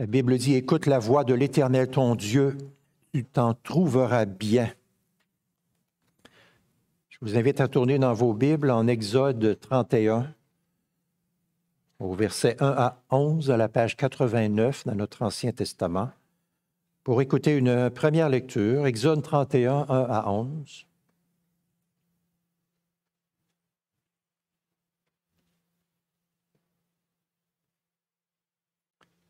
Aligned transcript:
La 0.00 0.06
Bible 0.06 0.38
dit, 0.38 0.54
écoute 0.54 0.86
la 0.86 0.98
voix 0.98 1.24
de 1.24 1.34
l'Éternel 1.34 1.90
ton 1.90 2.14
Dieu, 2.14 2.56
tu 3.12 3.22
t'en 3.22 3.52
trouveras 3.52 4.24
bien. 4.24 4.72
Je 7.10 7.18
vous 7.20 7.36
invite 7.36 7.60
à 7.60 7.68
tourner 7.68 7.98
dans 7.98 8.14
vos 8.14 8.32
Bibles 8.32 8.70
en 8.70 8.86
Exode 8.86 9.60
31, 9.60 10.32
au 11.98 12.14
verset 12.14 12.56
1 12.60 12.66
à 12.66 13.02
11, 13.10 13.50
à 13.50 13.58
la 13.58 13.68
page 13.68 13.94
89 13.94 14.86
dans 14.86 14.94
notre 14.94 15.20
Ancien 15.20 15.52
Testament, 15.52 16.08
pour 17.04 17.20
écouter 17.20 17.54
une 17.58 17.90
première 17.90 18.30
lecture, 18.30 18.86
Exode 18.86 19.22
31, 19.22 19.84
1 19.86 19.86
à 19.86 20.30
11. 20.30 20.86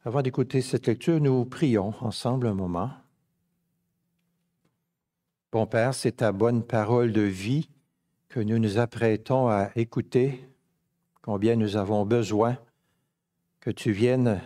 Avant 0.02 0.22
d'écouter 0.22 0.62
cette 0.62 0.86
lecture, 0.86 1.20
nous 1.20 1.44
prions 1.44 1.92
ensemble 2.00 2.46
un 2.46 2.54
moment. 2.54 2.90
Bon 5.52 5.66
Père, 5.66 5.92
c'est 5.92 6.12
ta 6.12 6.32
bonne 6.32 6.62
parole 6.62 7.12
de 7.12 7.20
vie 7.20 7.68
que 8.30 8.40
nous 8.40 8.58
nous 8.58 8.78
apprêtons 8.78 9.48
à 9.48 9.68
écouter, 9.76 10.48
combien 11.20 11.54
nous 11.54 11.76
avons 11.76 12.06
besoin 12.06 12.56
que 13.60 13.68
tu 13.68 13.92
viennes 13.92 14.40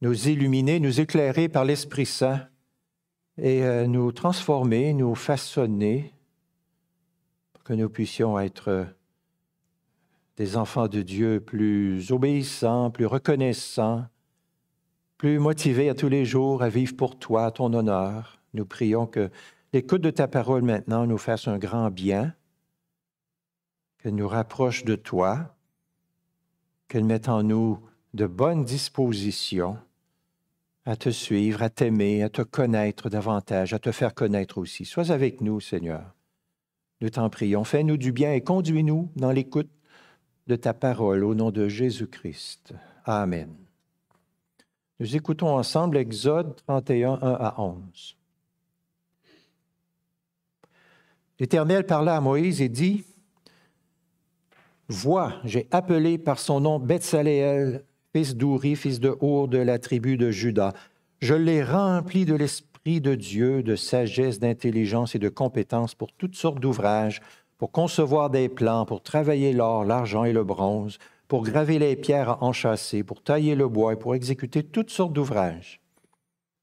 nous 0.00 0.28
illuminer, 0.28 0.78
nous 0.78 1.00
éclairer 1.00 1.48
par 1.48 1.64
l'Esprit 1.64 2.06
Saint 2.06 2.46
et 3.36 3.64
euh, 3.64 3.88
nous 3.88 4.12
transformer, 4.12 4.92
nous 4.92 5.16
façonner 5.16 6.14
pour 7.52 7.64
que 7.64 7.72
nous 7.72 7.88
puissions 7.90 8.38
être 8.38 8.86
des 10.36 10.56
enfants 10.56 10.86
de 10.86 11.02
Dieu 11.02 11.40
plus 11.40 12.12
obéissants, 12.12 12.92
plus 12.92 13.06
reconnaissants, 13.06 14.06
plus 15.18 15.40
motivés 15.40 15.88
à 15.88 15.94
tous 15.94 16.08
les 16.08 16.24
jours 16.24 16.62
à 16.62 16.68
vivre 16.68 16.96
pour 16.96 17.18
toi, 17.18 17.50
ton 17.50 17.74
honneur. 17.74 18.40
Nous 18.54 18.64
prions 18.64 19.06
que 19.06 19.30
l'écoute 19.72 20.00
de 20.00 20.10
ta 20.10 20.28
parole 20.28 20.62
maintenant 20.62 21.06
nous 21.06 21.18
fasse 21.18 21.48
un 21.48 21.58
grand 21.58 21.90
bien, 21.90 22.34
qu'elle 23.98 24.14
nous 24.14 24.28
rapproche 24.28 24.84
de 24.84 24.94
toi, 24.94 25.56
qu'elle 26.86 27.04
mette 27.04 27.28
en 27.28 27.42
nous 27.42 27.80
de 28.14 28.26
bonnes 28.26 28.64
dispositions 28.64 29.76
à 30.86 30.96
te 30.96 31.10
suivre, 31.10 31.62
à 31.62 31.68
t'aimer, 31.68 32.22
à 32.22 32.30
te 32.30 32.40
connaître 32.40 33.10
davantage, 33.10 33.74
à 33.74 33.78
te 33.78 33.92
faire 33.92 34.14
connaître 34.14 34.56
aussi. 34.56 34.84
Sois 34.86 35.10
avec 35.10 35.40
nous, 35.40 35.60
Seigneur. 35.60 36.14
Nous 37.00 37.10
t'en 37.10 37.28
prions. 37.28 37.64
Fais-nous 37.64 37.96
du 37.96 38.12
bien 38.12 38.32
et 38.32 38.40
conduis-nous 38.40 39.10
dans 39.16 39.32
l'écoute 39.32 39.70
de 40.46 40.56
ta 40.56 40.72
parole 40.72 41.24
au 41.24 41.34
nom 41.34 41.50
de 41.50 41.68
Jésus-Christ. 41.68 42.72
Amen. 43.04 43.67
Nous 45.00 45.14
écoutons 45.14 45.56
ensemble 45.56 45.96
Exode 45.96 46.56
31, 46.66 47.20
1 47.22 47.32
à 47.34 47.54
11. 47.60 48.16
L'Éternel 51.38 51.86
parla 51.86 52.16
à 52.16 52.20
Moïse 52.20 52.60
et 52.60 52.68
dit, 52.68 53.04
Vois, 54.88 55.34
j'ai 55.44 55.68
appelé 55.70 56.18
par 56.18 56.40
son 56.40 56.60
nom 56.60 56.80
Betsaléel, 56.80 57.84
fils 58.12 58.34
d'Ouri, 58.34 58.74
fils 58.74 58.98
de 58.98 59.16
Our 59.20 59.46
de 59.46 59.58
la 59.58 59.78
tribu 59.78 60.16
de 60.16 60.32
Juda. 60.32 60.72
Je 61.20 61.34
l'ai 61.34 61.62
rempli 61.62 62.24
de 62.24 62.34
l'Esprit 62.34 63.00
de 63.00 63.14
Dieu, 63.14 63.62
de 63.62 63.76
sagesse, 63.76 64.40
d'intelligence 64.40 65.14
et 65.14 65.20
de 65.20 65.28
compétence 65.28 65.94
pour 65.94 66.10
toutes 66.12 66.34
sortes 66.34 66.58
d'ouvrages, 66.58 67.20
pour 67.56 67.70
concevoir 67.70 68.30
des 68.30 68.48
plans, 68.48 68.84
pour 68.84 69.02
travailler 69.02 69.52
l'or, 69.52 69.84
l'argent 69.84 70.24
et 70.24 70.32
le 70.32 70.42
bronze, 70.42 70.98
pour 71.28 71.44
graver 71.44 71.78
les 71.78 71.94
pierres 71.94 72.30
à 72.30 72.44
enchâsser, 72.44 73.04
pour 73.04 73.22
tailler 73.22 73.54
le 73.54 73.68
bois 73.68 73.92
et 73.92 73.96
pour 73.96 74.14
exécuter 74.14 74.62
toutes 74.62 74.90
sortes 74.90 75.12
d'ouvrages. 75.12 75.80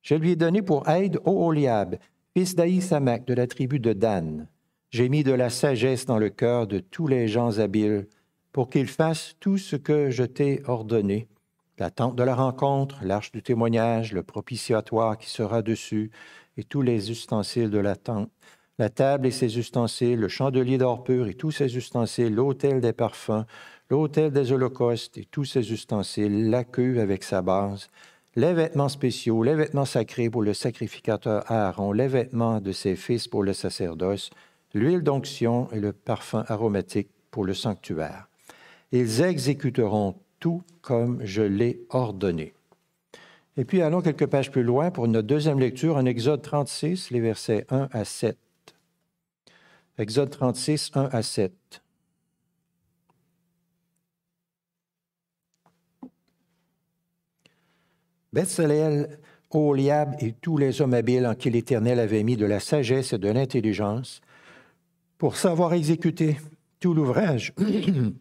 Je 0.02 0.16
lui 0.16 0.32
ai 0.32 0.36
donné 0.36 0.62
pour 0.62 0.90
aide 0.90 1.20
Oholiab, 1.26 1.98
fils 2.36 2.56
d'Aïsamak 2.56 3.26
de 3.26 3.34
la 3.34 3.48
tribu 3.48 3.80
de 3.80 3.94
Dan. 3.94 4.48
J'ai 4.90 5.10
mis 5.10 5.24
de 5.24 5.32
la 5.32 5.50
sagesse 5.50 6.06
dans 6.06 6.18
le 6.18 6.30
cœur 6.30 6.68
de 6.68 6.80
tous 6.80 7.08
les 7.08 7.28
gens 7.28 7.60
habiles 7.60 8.08
pour 8.52 8.70
qu'ils 8.70 8.88
fassent 8.88 9.36
tout 9.40 9.58
ce 9.58 9.76
que 9.76 10.10
je 10.10 10.24
t'ai 10.24 10.62
ordonné. 10.66 11.28
La 11.78 11.92
tente 11.92 12.16
de 12.16 12.24
la 12.24 12.36
rencontre, 12.36 13.00
l'arche 13.04 13.32
du 13.32 13.44
témoignage, 13.44 14.14
le 14.14 14.24
propitiatoire 14.24 15.18
qui 15.18 15.30
sera 15.30 15.62
dessus 15.62 16.12
et 16.56 16.64
tous 16.64 16.82
les 16.82 17.12
ustensiles 17.12 17.70
de 17.70 17.80
la 17.80 17.96
tente, 17.98 18.30
la 18.78 18.90
table 18.90 19.28
et 19.28 19.32
ses 19.32 19.58
ustensiles, 19.58 20.20
le 20.20 20.28
chandelier 20.28 20.78
d'or 20.78 21.04
pur 21.04 21.28
et 21.28 21.34
tous 21.34 21.52
ses 21.52 21.76
ustensiles, 21.78 22.34
l'autel 22.34 22.80
des 22.80 22.94
parfums, 22.94 23.46
l'autel 23.90 24.32
des 24.32 24.52
holocaustes 24.52 25.18
et 25.18 25.26
tous 25.26 25.46
ses 25.46 25.72
ustensiles, 25.72 26.50
la 26.50 26.64
queue 26.64 27.00
avec 27.00 27.24
sa 27.24 27.42
base, 27.42 27.90
les 28.36 28.54
vêtements 28.54 28.90
spéciaux, 28.90 29.44
les 29.44 29.56
vêtements 29.56 29.86
sacrés 29.86 30.30
pour 30.30 30.42
le 30.42 30.54
sacrificateur 30.54 31.50
Aaron, 31.50 31.92
les 31.94 32.08
vêtements 32.08 32.60
de 32.60 32.72
ses 32.72 32.96
fils 32.96 33.28
pour 33.28 33.44
le 33.44 33.54
sacerdoce, 33.54 34.30
l'huile 34.74 35.04
d'onction 35.04 35.70
et 35.72 35.80
le 35.80 35.94
parfum 35.94 36.44
aromatique 36.48 37.10
pour 37.32 37.46
le 37.46 37.54
sanctuaire. 37.54 38.28
Ils 38.92 39.22
exécuteront 39.22 40.16
tout 40.40 40.64
comme 40.82 41.20
je 41.24 41.42
l'ai 41.42 41.80
ordonné. 41.90 42.54
Et 43.58 43.64
puis 43.64 43.82
allons 43.82 44.02
quelques 44.02 44.28
pages 44.28 44.52
plus 44.52 44.64
loin 44.64 44.92
pour 44.92 45.08
notre 45.08 45.28
deuxième 45.28 45.60
lecture 45.60 45.96
en 45.96 46.06
Exode 46.06 46.42
36, 46.42 47.12
les 47.12 47.22
versets 47.22 47.66
1 47.70 47.88
à 47.92 48.04
7. 48.04 48.38
Exode 49.98 50.30
36, 50.30 50.92
1 50.94 51.10
à 51.12 51.24
7. 51.24 51.54
Bethsaleel, 58.36 59.18
Oliab 59.52 60.18
et 60.20 60.34
tous 60.34 60.58
les 60.58 60.82
hommes 60.82 60.94
habiles 60.94 61.26
en 61.26 61.36
qui 61.36 61.50
l'Éternel 61.50 62.02
avait 62.02 62.24
mis 62.24 62.36
de 62.36 62.46
la 62.46 62.60
sagesse 62.60 63.14
et 63.14 63.18
de 63.18 63.30
l'intelligence 63.30 64.20
pour 65.18 65.38
savoir 65.38 65.74
exécuter 65.74 66.36
tout 66.82 66.94
l'ouvrage 66.94 67.54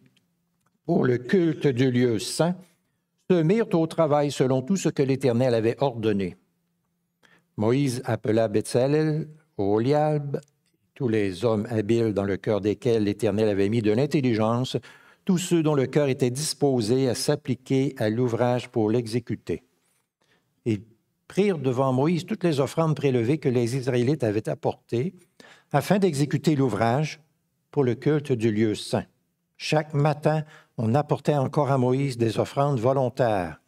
pour 0.85 1.03
le 1.03 1.17
culte 1.17 1.67
du 1.67 1.91
lieu 1.91 2.17
saint, 2.19 2.55
se 3.29 3.41
mirent 3.41 3.67
au 3.73 3.87
travail 3.87 4.31
selon 4.31 4.61
tout 4.61 4.77
ce 4.77 4.87
que 4.87 5.03
l'Éternel 5.03 5.53
avait 5.53 5.75
ordonné. 5.81 6.37
Moïse 7.57 8.01
appela 8.05 8.47
Bethsalel, 8.47 9.27
Oliab, 9.57 10.39
tous 10.93 11.09
les 11.09 11.43
hommes 11.43 11.67
habiles 11.69 12.13
dans 12.13 12.23
le 12.23 12.37
cœur 12.37 12.61
desquels 12.61 13.03
l'Éternel 13.03 13.49
avait 13.49 13.67
mis 13.67 13.81
de 13.81 13.91
l'intelligence, 13.91 14.77
tous 15.25 15.39
ceux 15.39 15.61
dont 15.61 15.75
le 15.75 15.87
cœur 15.87 16.07
était 16.07 16.31
disposé 16.31 17.09
à 17.09 17.15
s'appliquer 17.15 17.95
à 17.97 18.09
l'ouvrage 18.09 18.69
pour 18.69 18.89
l'exécuter. 18.89 19.63
Prirent 21.27 21.57
devant 21.57 21.91
Moïse 21.91 22.25
toutes 22.25 22.43
les 22.43 22.59
offrandes 22.59 22.95
prélevées 22.95 23.39
que 23.39 23.49
les 23.49 23.75
Israélites 23.75 24.23
avaient 24.23 24.47
apportées 24.49 25.13
afin 25.71 25.99
d'exécuter 25.99 26.55
l'ouvrage 26.55 27.19
pour 27.71 27.83
le 27.83 27.95
culte 27.95 28.31
du 28.31 28.51
lieu 28.51 28.75
saint. 28.75 29.05
Chaque 29.57 29.93
matin, 29.93 30.43
on 30.77 30.95
apportait 30.95 31.35
encore 31.35 31.71
à 31.71 31.77
Moïse 31.77 32.17
des 32.17 32.39
offrandes 32.39 32.79
volontaires. 32.79 33.61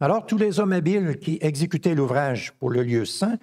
Alors 0.00 0.26
tous 0.26 0.38
les 0.38 0.58
hommes 0.60 0.72
habiles 0.72 1.18
qui 1.18 1.38
exécutaient 1.40 1.94
l'ouvrage 1.94 2.52
pour 2.58 2.70
le 2.70 2.82
lieu 2.82 3.04
saint 3.04 3.38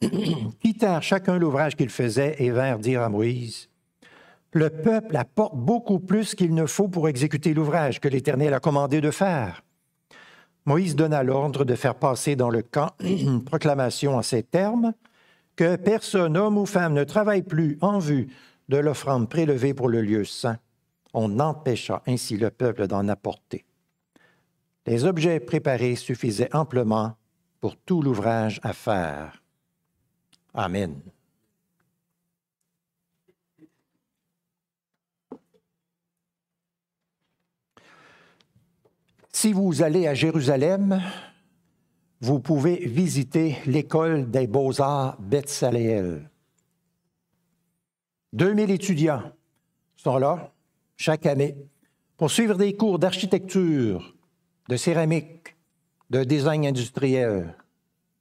quittèrent 0.60 1.02
chacun 1.02 1.38
l'ouvrage 1.38 1.76
qu'ils 1.76 1.90
faisaient 1.90 2.36
et 2.38 2.50
vinrent 2.50 2.78
dire 2.78 3.02
à 3.02 3.08
Moïse, 3.08 3.68
Le 4.52 4.70
peuple 4.70 5.16
apporte 5.16 5.56
beaucoup 5.56 5.98
plus 5.98 6.34
qu'il 6.34 6.54
ne 6.54 6.66
faut 6.66 6.88
pour 6.88 7.08
exécuter 7.08 7.54
l'ouvrage 7.54 8.00
que 8.00 8.08
l'Éternel 8.08 8.54
a 8.54 8.60
commandé 8.60 9.00
de 9.00 9.10
faire. 9.10 9.63
Moïse 10.66 10.96
donna 10.96 11.22
l'ordre 11.22 11.64
de 11.64 11.74
faire 11.74 11.94
passer 11.94 12.36
dans 12.36 12.50
le 12.50 12.62
camp 12.62 12.92
une 13.00 13.44
proclamation 13.44 14.16
en 14.16 14.22
ces 14.22 14.42
termes, 14.42 14.94
que 15.56 15.76
personne, 15.76 16.36
homme 16.36 16.58
ou 16.58 16.66
femme, 16.66 16.94
ne 16.94 17.04
travaille 17.04 17.42
plus 17.42 17.78
en 17.80 17.98
vue 17.98 18.28
de 18.68 18.78
l'offrande 18.78 19.28
prélevée 19.28 19.74
pour 19.74 19.88
le 19.88 20.00
lieu 20.00 20.24
saint. 20.24 20.58
On 21.12 21.38
empêcha 21.38 22.02
ainsi 22.06 22.36
le 22.36 22.50
peuple 22.50 22.86
d'en 22.86 23.06
apporter. 23.08 23.64
Les 24.86 25.04
objets 25.04 25.40
préparés 25.40 25.96
suffisaient 25.96 26.54
amplement 26.54 27.16
pour 27.60 27.76
tout 27.76 28.02
l'ouvrage 28.02 28.60
à 28.62 28.72
faire. 28.72 29.42
Amen. 30.54 31.00
Si 39.36 39.52
vous 39.52 39.82
allez 39.82 40.06
à 40.06 40.14
Jérusalem, 40.14 41.02
vous 42.20 42.38
pouvez 42.38 42.76
visiter 42.86 43.56
l'école 43.66 44.30
des 44.30 44.46
beaux-arts 44.46 45.20
Bethsaléel. 45.20 46.30
2000 48.32 48.70
étudiants 48.70 49.24
sont 49.96 50.18
là 50.18 50.52
chaque 50.96 51.26
année 51.26 51.56
pour 52.16 52.30
suivre 52.30 52.56
des 52.56 52.76
cours 52.76 53.00
d'architecture, 53.00 54.14
de 54.68 54.76
céramique, 54.76 55.56
de 56.10 56.22
design 56.22 56.64
industriel, 56.64 57.56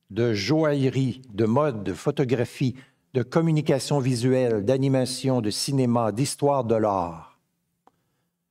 de 0.09 0.33
joaillerie, 0.33 1.21
de 1.31 1.45
mode, 1.45 1.83
de 1.83 1.93
photographie, 1.93 2.75
de 3.13 3.21
communication 3.21 3.99
visuelle, 3.99 4.65
d'animation, 4.65 5.41
de 5.41 5.51
cinéma, 5.51 6.11
d'histoire 6.11 6.63
de 6.63 6.75
l'art. 6.75 7.39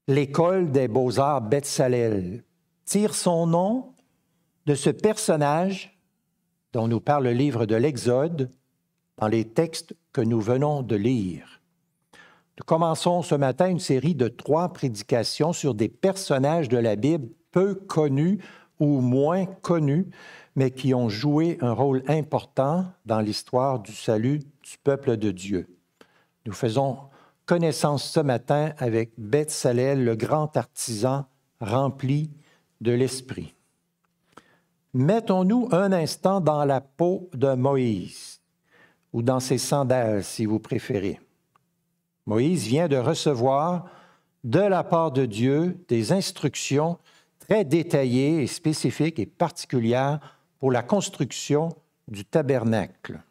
L'école 0.06 0.70
des 0.70 0.86
beaux-arts 0.86 1.42
Betsalel 1.42 2.44
tire 2.84 3.14
son 3.14 3.46
nom 3.46 3.94
de 4.66 4.74
ce 4.74 4.90
personnage 4.90 5.98
dont 6.72 6.88
nous 6.88 7.00
parle 7.00 7.24
le 7.24 7.32
livre 7.32 7.66
de 7.66 7.74
l'Exode 7.74 8.50
dans 9.18 9.28
les 9.28 9.44
textes 9.44 9.94
que 10.12 10.20
nous 10.20 10.40
venons 10.40 10.82
de 10.82 10.96
lire. 10.96 11.60
Nous 12.58 12.64
commençons 12.64 13.22
ce 13.22 13.34
matin 13.34 13.68
une 13.68 13.80
série 13.80 14.14
de 14.14 14.28
trois 14.28 14.72
prédications 14.72 15.52
sur 15.52 15.74
des 15.74 15.88
personnages 15.88 16.68
de 16.68 16.78
la 16.78 16.96
Bible 16.96 17.28
peu 17.50 17.74
connus 17.74 18.38
ou 18.78 19.00
moins 19.00 19.46
connus, 19.46 20.08
mais 20.56 20.70
qui 20.70 20.92
ont 20.92 21.08
joué 21.08 21.58
un 21.60 21.72
rôle 21.72 22.02
important 22.08 22.86
dans 23.06 23.20
l'histoire 23.20 23.80
du 23.80 23.92
salut 23.92 24.38
du 24.38 24.78
peuple 24.82 25.16
de 25.16 25.30
Dieu. 25.30 25.68
Nous 26.46 26.52
faisons 26.52 26.98
connaissance 27.46 28.04
ce 28.04 28.20
matin 28.20 28.72
avec 28.78 29.12
Beth 29.18 29.50
Salel, 29.50 30.04
le 30.04 30.16
grand 30.16 30.56
artisan 30.56 31.26
rempli 31.60 32.30
de 32.82 32.92
l'Esprit. 32.92 33.54
Mettons-nous 34.92 35.68
un 35.72 35.92
instant 35.92 36.40
dans 36.40 36.64
la 36.66 36.82
peau 36.82 37.30
de 37.32 37.54
Moïse, 37.54 38.40
ou 39.12 39.22
dans 39.22 39.40
ses 39.40 39.58
sandales 39.58 40.22
si 40.22 40.44
vous 40.44 40.58
préférez. 40.58 41.18
Moïse 42.26 42.66
vient 42.66 42.88
de 42.88 42.96
recevoir 42.96 43.86
de 44.44 44.60
la 44.60 44.84
part 44.84 45.12
de 45.12 45.24
Dieu 45.24 45.82
des 45.88 46.12
instructions 46.12 46.98
très 47.38 47.64
détaillées 47.64 48.42
et 48.42 48.46
spécifiques 48.46 49.18
et 49.18 49.26
particulières 49.26 50.20
pour 50.58 50.70
la 50.70 50.82
construction 50.82 51.70
du 52.08 52.24
tabernacle. 52.24 53.22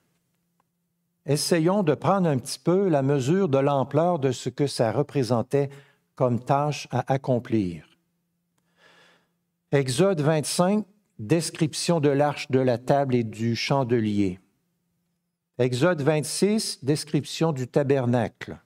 Essayons 1.26 1.84
de 1.84 1.94
prendre 1.94 2.28
un 2.28 2.38
petit 2.38 2.60
peu 2.60 2.90
la 2.90 3.04
mesure 3.04 3.48
de 3.48 3.60
l'ampleur 3.60 4.20
de 4.20 4.32
ce 4.32 4.50
que 4.50 4.68
ça 4.68 4.92
représentait 4.92 5.70
comme 6.16 6.40
tâche 6.40 6.88
à 6.92 7.14
accomplir. 7.14 7.91
Exode 9.74 10.20
25, 10.20 10.86
description 11.18 12.02
de 12.02 12.10
l'arche 12.10 12.52
de 12.52 12.60
la 12.60 12.78
table 12.78 13.16
et 13.16 13.24
du 13.24 13.56
chandelier. 13.56 14.38
Exode 15.60 16.02
26, 16.02 16.84
description 16.84 17.54
du 17.54 17.70
tabernacle. 17.70 18.60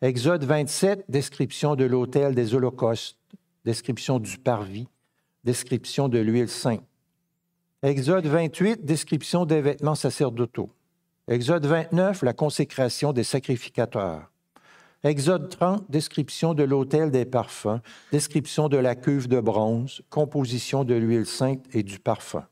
Exode 0.00 0.44
27, 0.44 1.06
description 1.08 1.74
de 1.74 1.84
l'autel 1.84 2.36
des 2.36 2.54
holocaustes, 2.54 3.18
description 3.64 4.20
du 4.20 4.38
parvis, 4.38 4.86
description 5.42 6.08
de 6.08 6.20
l'huile 6.20 6.48
sainte. 6.48 6.84
Exode 7.82 8.26
28, 8.26 8.84
description 8.84 9.44
des 9.44 9.60
vêtements 9.60 9.96
sacerdotaux. 9.96 10.70
Exode 11.26 11.66
29, 11.66 12.22
la 12.22 12.32
consécration 12.32 13.12
des 13.12 13.24
sacrificateurs. 13.24 14.30
Exode 15.04 15.48
30, 15.48 15.90
description 15.90 16.54
de 16.54 16.64
l'autel 16.64 17.10
des 17.10 17.24
parfums, 17.24 17.80
description 18.10 18.68
de 18.68 18.76
la 18.76 18.96
cuve 18.96 19.28
de 19.28 19.40
bronze, 19.40 20.02
composition 20.10 20.82
de 20.82 20.94
l'huile 20.94 21.26
sainte 21.26 21.64
et 21.72 21.84
du 21.84 22.00
parfum. 22.00 22.46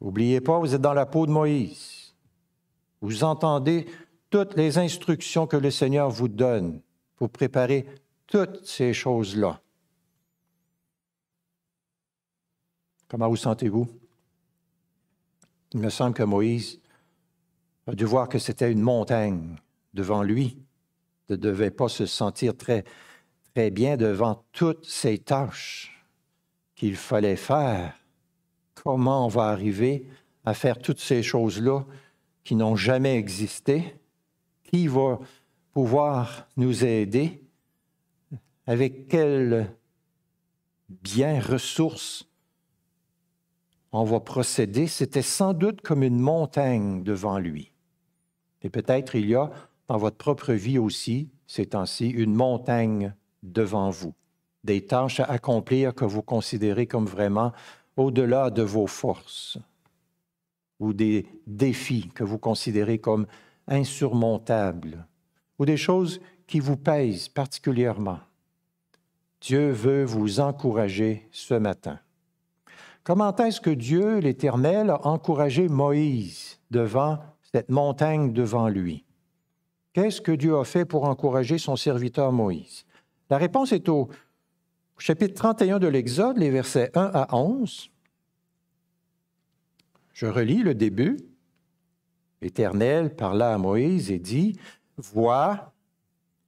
N'oubliez 0.00 0.40
pas, 0.40 0.58
vous 0.58 0.74
êtes 0.74 0.80
dans 0.80 0.94
la 0.94 1.06
peau 1.06 1.26
de 1.26 1.30
Moïse. 1.30 2.14
Vous 3.02 3.24
entendez 3.24 3.86
toutes 4.30 4.56
les 4.56 4.78
instructions 4.78 5.46
que 5.46 5.58
le 5.58 5.70
Seigneur 5.70 6.10
vous 6.10 6.28
donne 6.28 6.80
pour 7.16 7.28
préparer 7.28 7.86
toutes 8.26 8.64
ces 8.64 8.94
choses-là. 8.94 9.60
Comment 13.08 13.28
vous 13.28 13.36
sentez-vous? 13.36 13.86
Il 15.74 15.80
me 15.80 15.90
semble 15.90 16.14
que 16.14 16.22
Moïse 16.22 16.80
a 17.86 17.94
dû 17.94 18.04
voir 18.04 18.28
que 18.28 18.38
c'était 18.38 18.72
une 18.72 18.80
montagne 18.80 19.56
devant 19.92 20.22
lui, 20.22 20.56
ne 21.28 21.36
devait 21.36 21.70
pas 21.70 21.88
se 21.88 22.06
sentir 22.06 22.56
très, 22.56 22.84
très 23.54 23.70
bien 23.70 23.96
devant 23.96 24.44
toutes 24.52 24.86
ces 24.86 25.18
tâches 25.18 26.04
qu'il 26.74 26.96
fallait 26.96 27.36
faire. 27.36 27.94
Comment 28.74 29.26
on 29.26 29.28
va 29.28 29.44
arriver 29.44 30.06
à 30.44 30.54
faire 30.54 30.78
toutes 30.78 31.00
ces 31.00 31.22
choses-là 31.22 31.84
qui 32.42 32.54
n'ont 32.54 32.76
jamais 32.76 33.16
existé? 33.16 33.96
Qui 34.64 34.86
va 34.88 35.18
pouvoir 35.72 36.46
nous 36.56 36.84
aider? 36.84 37.40
Avec 38.66 39.08
quels 39.08 39.70
biens, 40.88 41.40
ressources 41.40 42.28
on 43.92 44.02
va 44.02 44.18
procéder? 44.18 44.88
C'était 44.88 45.22
sans 45.22 45.54
doute 45.54 45.80
comme 45.80 46.02
une 46.02 46.18
montagne 46.18 47.04
devant 47.04 47.38
lui. 47.38 47.70
Et 48.62 48.68
peut-être 48.68 49.14
il 49.14 49.28
y 49.28 49.36
a 49.36 49.52
votre 49.98 50.16
propre 50.16 50.52
vie 50.52 50.78
aussi, 50.78 51.30
ces 51.46 51.66
temps-ci, 51.66 52.08
une 52.08 52.34
montagne 52.34 53.14
devant 53.42 53.90
vous, 53.90 54.14
des 54.64 54.86
tâches 54.86 55.20
à 55.20 55.24
accomplir 55.24 55.94
que 55.94 56.04
vous 56.04 56.22
considérez 56.22 56.86
comme 56.86 57.06
vraiment 57.06 57.52
au-delà 57.96 58.50
de 58.50 58.62
vos 58.62 58.86
forces, 58.86 59.58
ou 60.80 60.92
des 60.92 61.26
défis 61.46 62.10
que 62.14 62.24
vous 62.24 62.38
considérez 62.38 62.98
comme 62.98 63.26
insurmontables, 63.68 65.06
ou 65.58 65.64
des 65.64 65.76
choses 65.76 66.20
qui 66.46 66.60
vous 66.60 66.76
pèsent 66.76 67.28
particulièrement. 67.28 68.18
Dieu 69.40 69.70
veut 69.70 70.04
vous 70.04 70.40
encourager 70.40 71.28
ce 71.30 71.54
matin. 71.54 71.98
Comment 73.02 73.36
est-ce 73.36 73.60
que 73.60 73.70
Dieu, 73.70 74.18
l'Éternel, 74.18 74.90
a 74.90 75.06
encouragé 75.06 75.68
Moïse 75.68 76.58
devant 76.70 77.18
cette 77.52 77.68
montagne 77.68 78.32
devant 78.32 78.68
lui? 78.68 79.04
Qu'est-ce 79.94 80.20
que 80.20 80.32
Dieu 80.32 80.58
a 80.58 80.64
fait 80.64 80.84
pour 80.84 81.04
encourager 81.04 81.56
son 81.56 81.76
serviteur 81.76 82.32
Moïse? 82.32 82.84
La 83.30 83.38
réponse 83.38 83.72
est 83.72 83.88
au 83.88 84.08
chapitre 84.98 85.34
31 85.34 85.78
de 85.78 85.86
l'Exode, 85.86 86.36
les 86.36 86.50
versets 86.50 86.90
1 86.94 87.10
à 87.14 87.34
11. 87.34 87.90
Je 90.12 90.26
relis 90.26 90.64
le 90.64 90.74
début. 90.74 91.16
L'Éternel 92.42 93.14
parla 93.14 93.54
à 93.54 93.58
Moïse 93.58 94.10
et 94.10 94.18
dit, 94.18 94.58
Vois, 94.96 95.72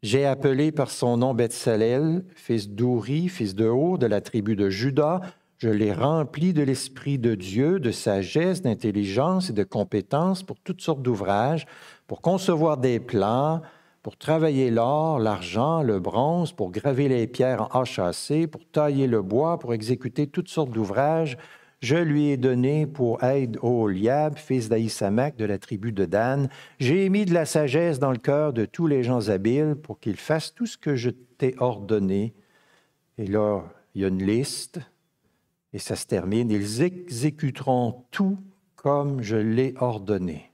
j'ai 0.02 0.26
appelé 0.26 0.72
par 0.72 0.90
son 0.90 1.16
nom 1.16 1.32
Bethsalel, 1.32 2.24
fils 2.34 2.68
d'Ouri, 2.68 3.28
fils 3.28 3.54
de 3.54 3.66
Hur, 3.66 3.98
de 3.98 4.06
la 4.06 4.20
tribu 4.20 4.56
de 4.56 4.70
Juda, 4.70 5.20
je 5.58 5.70
l'ai 5.70 5.92
rempli 5.92 6.52
de 6.52 6.62
l'Esprit 6.62 7.18
de 7.18 7.34
Dieu, 7.34 7.80
de 7.80 7.90
sagesse, 7.90 8.60
d'intelligence 8.60 9.50
et 9.50 9.54
de 9.54 9.64
compétences 9.64 10.42
pour 10.42 10.58
toutes 10.60 10.82
sortes 10.82 11.00
d'ouvrages, 11.00 11.66
pour 12.06 12.20
concevoir 12.20 12.78
des 12.78 13.00
plans, 13.00 13.62
pour 14.02 14.16
travailler 14.16 14.70
l'or, 14.70 15.18
l'argent, 15.18 15.82
le 15.82 15.98
bronze, 15.98 16.52
pour 16.52 16.70
graver 16.70 17.08
les 17.08 17.26
pierres 17.26 17.68
en 17.74 17.82
HAC, 17.82 18.46
pour 18.50 18.64
tailler 18.70 19.06
le 19.06 19.22
bois, 19.22 19.58
pour 19.58 19.74
exécuter 19.74 20.26
toutes 20.26 20.48
sortes 20.48 20.70
d'ouvrages. 20.70 21.36
Je 21.80 21.96
lui 21.96 22.30
ai 22.30 22.36
donné 22.36 22.86
pour 22.86 23.22
aide 23.22 23.58
Oliab, 23.62 24.38
fils 24.38 24.68
d'Aïsamak 24.68 25.36
de 25.36 25.44
la 25.44 25.58
tribu 25.58 25.92
de 25.92 26.04
Dan. 26.04 26.48
J'ai 26.78 27.08
mis 27.08 27.24
de 27.24 27.34
la 27.34 27.44
sagesse 27.44 27.98
dans 27.98 28.12
le 28.12 28.18
cœur 28.18 28.52
de 28.52 28.64
tous 28.64 28.86
les 28.86 29.02
gens 29.02 29.28
habiles 29.28 29.74
pour 29.82 29.98
qu'ils 30.00 30.16
fassent 30.16 30.54
tout 30.54 30.66
ce 30.66 30.78
que 30.78 30.94
je 30.94 31.10
t'ai 31.10 31.54
ordonné. 31.58 32.32
Et 33.18 33.26
là, 33.26 33.62
il 33.94 34.02
y 34.02 34.04
a 34.04 34.08
une 34.08 34.24
liste 34.24 34.80
et 35.72 35.78
ça 35.78 35.94
se 35.94 36.06
termine, 36.06 36.50
ils 36.50 36.80
exécuteront 36.80 38.04
tout 38.10 38.38
comme 38.76 39.20
je 39.20 39.36
l'ai 39.36 39.74
ordonné. 39.78 40.52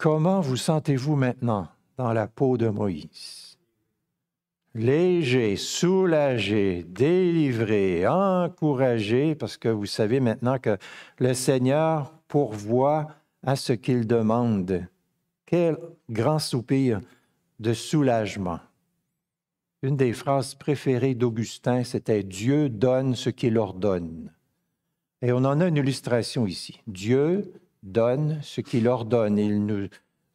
Comment 0.00 0.40
vous 0.40 0.56
sentez-vous 0.56 1.14
maintenant 1.14 1.68
dans 1.98 2.14
la 2.14 2.26
peau 2.26 2.56
de 2.56 2.68
Moïse? 2.68 3.58
Léger, 4.74 5.56
soulagé, 5.56 6.86
délivré, 6.88 8.06
encouragé, 8.06 9.34
parce 9.34 9.58
que 9.58 9.68
vous 9.68 9.84
savez 9.84 10.20
maintenant 10.20 10.58
que 10.58 10.78
le 11.18 11.34
Seigneur 11.34 12.14
pourvoit 12.28 13.08
à 13.42 13.56
ce 13.56 13.74
qu'il 13.74 14.06
demande. 14.06 14.86
Quel 15.44 15.76
grand 16.08 16.38
soupir 16.38 17.02
de 17.58 17.74
soulagement. 17.74 18.60
Une 19.82 19.98
des 19.98 20.14
phrases 20.14 20.54
préférées 20.54 21.14
d'Augustin, 21.14 21.84
c'était 21.84 22.22
Dieu 22.22 22.70
donne 22.70 23.14
ce 23.14 23.28
qu'il 23.28 23.58
ordonne. 23.58 24.32
Et 25.20 25.30
on 25.32 25.44
en 25.44 25.60
a 25.60 25.68
une 25.68 25.76
illustration 25.76 26.46
ici. 26.46 26.80
Dieu 26.86 27.52
donne 27.82 28.38
ce 28.42 28.60
qu'il 28.60 28.88
ordonne. 28.88 29.38
Il 29.38 29.64
nous 29.64 29.88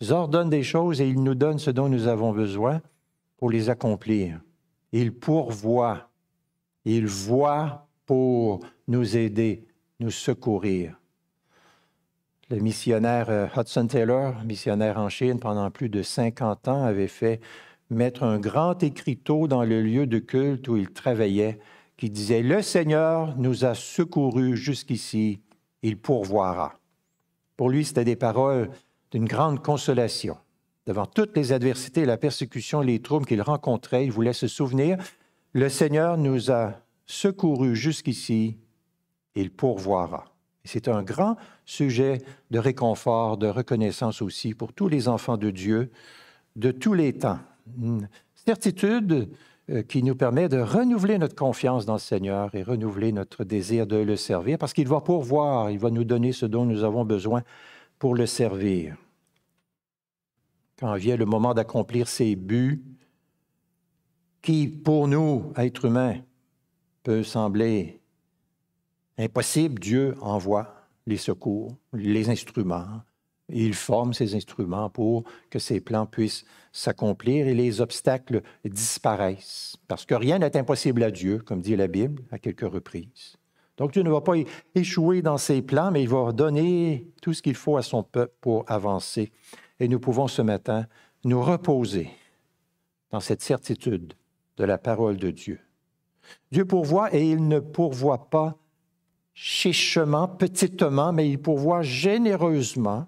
ordonne 0.10 0.50
des 0.50 0.64
choses 0.64 1.02
et 1.02 1.08
il 1.08 1.24
nous 1.24 1.36
donne 1.36 1.60
ce 1.60 1.72
dont 1.72 1.90
nous 1.90 2.08
avons 2.08 2.32
besoin 2.32 2.82
pour 3.38 3.50
les 3.50 3.70
accomplir. 3.70 4.40
Il 4.92 5.14
pourvoit. 5.14 6.10
Il 6.86 7.08
voit 7.08 7.88
pour 8.06 8.60
nous 8.88 9.18
aider, 9.18 9.66
nous 10.00 10.12
secourir. 10.12 11.00
Le 12.52 12.60
missionnaire 12.60 13.30
euh, 13.30 13.48
Hudson 13.58 13.88
Taylor, 13.88 14.36
missionnaire 14.44 15.00
en 15.00 15.10
Chine 15.10 15.40
pendant 15.40 15.72
plus 15.72 15.90
de 15.90 16.04
50 16.04 16.68
ans, 16.68 16.84
avait 16.84 17.08
fait 17.08 17.42
mettre 17.90 18.22
un 18.22 18.40
grand 18.40 18.84
écriteau 18.84 19.48
dans 19.48 19.64
le 19.64 19.82
lieu 19.82 20.06
de 20.06 20.20
culte 20.20 20.68
où 20.68 20.78
il 20.78 20.92
travaillait 20.92 21.60
qui 21.98 22.10
disait, 22.10 22.44
Le 22.44 22.62
Seigneur 22.62 23.36
nous 23.38 23.66
a 23.66 23.74
secourus 23.74 24.58
jusqu'ici, 24.58 25.42
il 25.82 25.98
pourvoira. 25.98 26.80
Pour 27.58 27.70
lui, 27.70 27.86
c'était 27.86 28.06
des 28.06 28.16
paroles 28.16 28.70
d'une 29.12 29.26
grande 29.26 29.64
consolation. 29.64 30.38
Devant 30.86 31.06
toutes 31.06 31.36
les 31.36 31.52
adversités, 31.52 32.06
la 32.06 32.18
persécution, 32.18 32.82
les 32.82 33.02
troubles 33.02 33.26
qu'il 33.26 33.42
rencontrait, 33.42 34.06
il 34.06 34.12
voulait 34.12 34.34
se 34.34 34.48
souvenir, 34.48 34.98
le 35.54 35.70
Seigneur 35.70 36.18
nous 36.18 36.52
a 36.52 36.74
secouru 37.06 37.76
jusqu'ici, 37.76 38.58
il 39.36 39.52
pourvoira. 39.52 40.26
C'est 40.64 40.88
un 40.88 41.04
grand 41.04 41.38
sujet 41.66 42.22
de 42.52 42.60
réconfort, 42.60 43.38
de 43.38 43.48
reconnaissance 43.48 44.22
aussi 44.22 44.54
pour 44.54 44.74
tous 44.74 44.88
les 44.88 45.08
enfants 45.08 45.38
de 45.38 45.52
Dieu 45.52 45.92
de 46.56 46.72
tous 46.72 46.94
les 46.94 47.14
temps. 47.14 47.40
Certitude 48.34 49.30
qui 49.88 50.04
nous 50.04 50.16
permet 50.16 50.48
de 50.48 50.60
renouveler 50.60 51.18
notre 51.18 51.36
confiance 51.36 51.86
dans 51.86 51.94
le 51.94 52.00
Seigneur 52.00 52.54
et 52.54 52.62
renouveler 52.62 53.12
notre 53.12 53.44
désir 53.44 53.88
de 53.88 53.98
le 53.98 54.16
servir 54.16 54.58
parce 54.60 54.74
qu'il 54.74 54.88
va 54.88 55.02
pourvoir, 55.02 55.72
il 55.72 55.80
va 55.80 55.90
nous 55.90 56.04
donner 56.04 56.34
ce 56.34 56.46
dont 56.46 56.66
nous 56.66 56.84
avons 56.84 57.04
besoin 57.04 57.42
pour 57.98 58.14
le 58.14 58.26
servir. 58.26 58.96
Quand 60.78 60.94
vient 60.96 61.16
le 61.16 61.26
moment 61.26 61.54
d'accomplir 61.54 62.08
ces 62.08 62.36
buts, 62.36 62.84
qui 64.42 64.68
pour 64.68 65.08
nous, 65.08 65.52
êtres 65.58 65.86
humains, 65.86 66.18
peut 67.02 67.24
sembler 67.24 68.00
impossible, 69.18 69.80
Dieu 69.80 70.16
envoie 70.22 70.76
les 71.08 71.18
secours, 71.18 71.76
les 71.94 72.30
instruments, 72.30 73.02
il 73.50 73.74
forme 73.74 74.14
ces 74.14 74.36
instruments 74.36 74.90
pour 74.90 75.24
que 75.50 75.60
ces 75.60 75.80
plans 75.80 76.06
puissent 76.06 76.46
s'accomplir 76.76 77.48
et 77.48 77.54
les 77.54 77.80
obstacles 77.80 78.42
disparaissent. 78.66 79.78
Parce 79.88 80.06
que 80.06 80.14
rien 80.14 80.40
n'est 80.40 80.58
impossible 80.58 81.04
à 81.04 81.12
Dieu, 81.12 81.40
comme 81.40 81.62
dit 81.62 81.76
la 81.76 81.88
Bible 81.88 82.24
à 82.32 82.40
quelques 82.40 82.70
reprises. 82.70 83.38
Donc 83.78 83.94
Dieu 83.94 84.04
ne 84.04 84.10
va 84.10 84.22
pas 84.22 84.34
échouer 84.76 85.22
dans 85.22 85.38
ses 85.38 85.62
plans, 85.62 85.92
mais 85.92 86.04
il 86.04 86.10
va 86.10 86.32
donner 86.32 87.08
tout 87.22 87.34
ce 87.34 87.42
qu'il 87.42 87.56
faut 87.56 87.78
à 87.78 87.82
son 87.82 88.04
peuple 88.04 88.34
pour 88.42 88.66
avancer. 88.68 89.32
Et 89.80 89.88
nous 89.88 90.00
pouvons 90.00 90.28
ce 90.28 90.42
matin 90.42 90.86
nous 91.24 91.42
reposer 91.42 92.10
dans 93.12 93.20
cette 93.22 93.42
certitude 93.42 94.14
de 94.58 94.64
la 94.66 94.78
parole 94.78 95.18
de 95.18 95.32
Dieu. 95.32 95.60
Dieu 96.52 96.66
pourvoit 96.66 97.14
et 97.16 97.30
il 97.30 97.48
ne 97.48 97.60
pourvoit 97.60 98.30
pas 98.30 98.58
chichement, 99.34 100.28
petitement, 100.28 101.14
mais 101.14 101.30
il 101.30 101.42
pourvoit 101.42 101.82
généreusement 101.82 103.08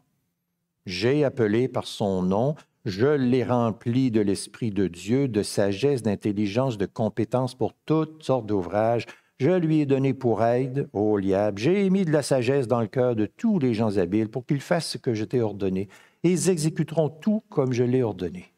j'ai 0.87 1.25
appelé 1.25 1.67
par 1.67 1.85
son 1.85 2.23
nom, 2.23 2.55
je 2.87 3.07
l'ai 3.07 3.43
rempli 3.43 4.11
de 4.11 4.21
l'Esprit 4.21 4.71
de 4.71 4.87
Dieu, 4.87 5.27
de 5.27 5.43
sagesse, 5.43 6.03
d'intelligence, 6.03 6.77
de 6.77 6.85
compétence 6.85 7.53
pour 7.53 7.73
toutes 7.85 8.23
sortes 8.23 8.45
d'ouvrages. 8.45 9.05
Je 9.39 9.51
lui 9.51 9.81
ai 9.81 9.85
donné 9.85 10.13
pour 10.13 10.41
aide, 10.41 10.89
ô 10.93 11.17
liable. 11.17 11.59
J'ai 11.59 11.89
mis 11.89 12.05
de 12.05 12.11
la 12.11 12.23
sagesse 12.23 12.67
dans 12.67 12.79
le 12.79 12.87
cœur 12.87 13.15
de 13.15 13.25
tous 13.25 13.59
les 13.59 13.73
gens 13.73 13.97
habiles 13.97 14.29
pour 14.29 14.45
qu'ils 14.45 14.61
fassent 14.61 14.87
ce 14.87 14.97
que 14.97 15.13
je 15.13 15.25
t'ai 15.25 15.41
ordonné. 15.41 15.89
Et 16.23 16.31
ils 16.31 16.49
exécuteront 16.49 17.09
tout 17.09 17.43
comme 17.49 17.73
je 17.73 17.83
l'ai 17.83 18.03
ordonné. 18.03 18.53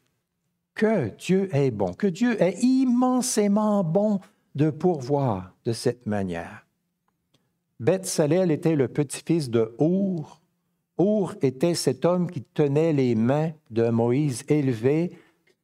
Que 0.74 1.08
Dieu 1.16 1.54
est 1.54 1.72
bon, 1.72 1.92
que 1.92 2.06
Dieu 2.06 2.40
est 2.40 2.62
immensément 2.62 3.82
bon 3.82 4.20
de 4.54 4.70
pourvoir 4.70 5.54
de 5.64 5.72
cette 5.72 6.06
manière. 6.06 6.66
Beth 7.80 8.20
était 8.30 8.76
le 8.76 8.88
petit-fils 8.88 9.50
de 9.50 9.74
Our, 9.78 10.39
Était 11.40 11.74
cet 11.74 12.04
homme 12.04 12.30
qui 12.30 12.42
tenait 12.42 12.92
les 12.92 13.14
mains 13.14 13.52
de 13.70 13.88
Moïse 13.88 14.44
élevées 14.48 15.16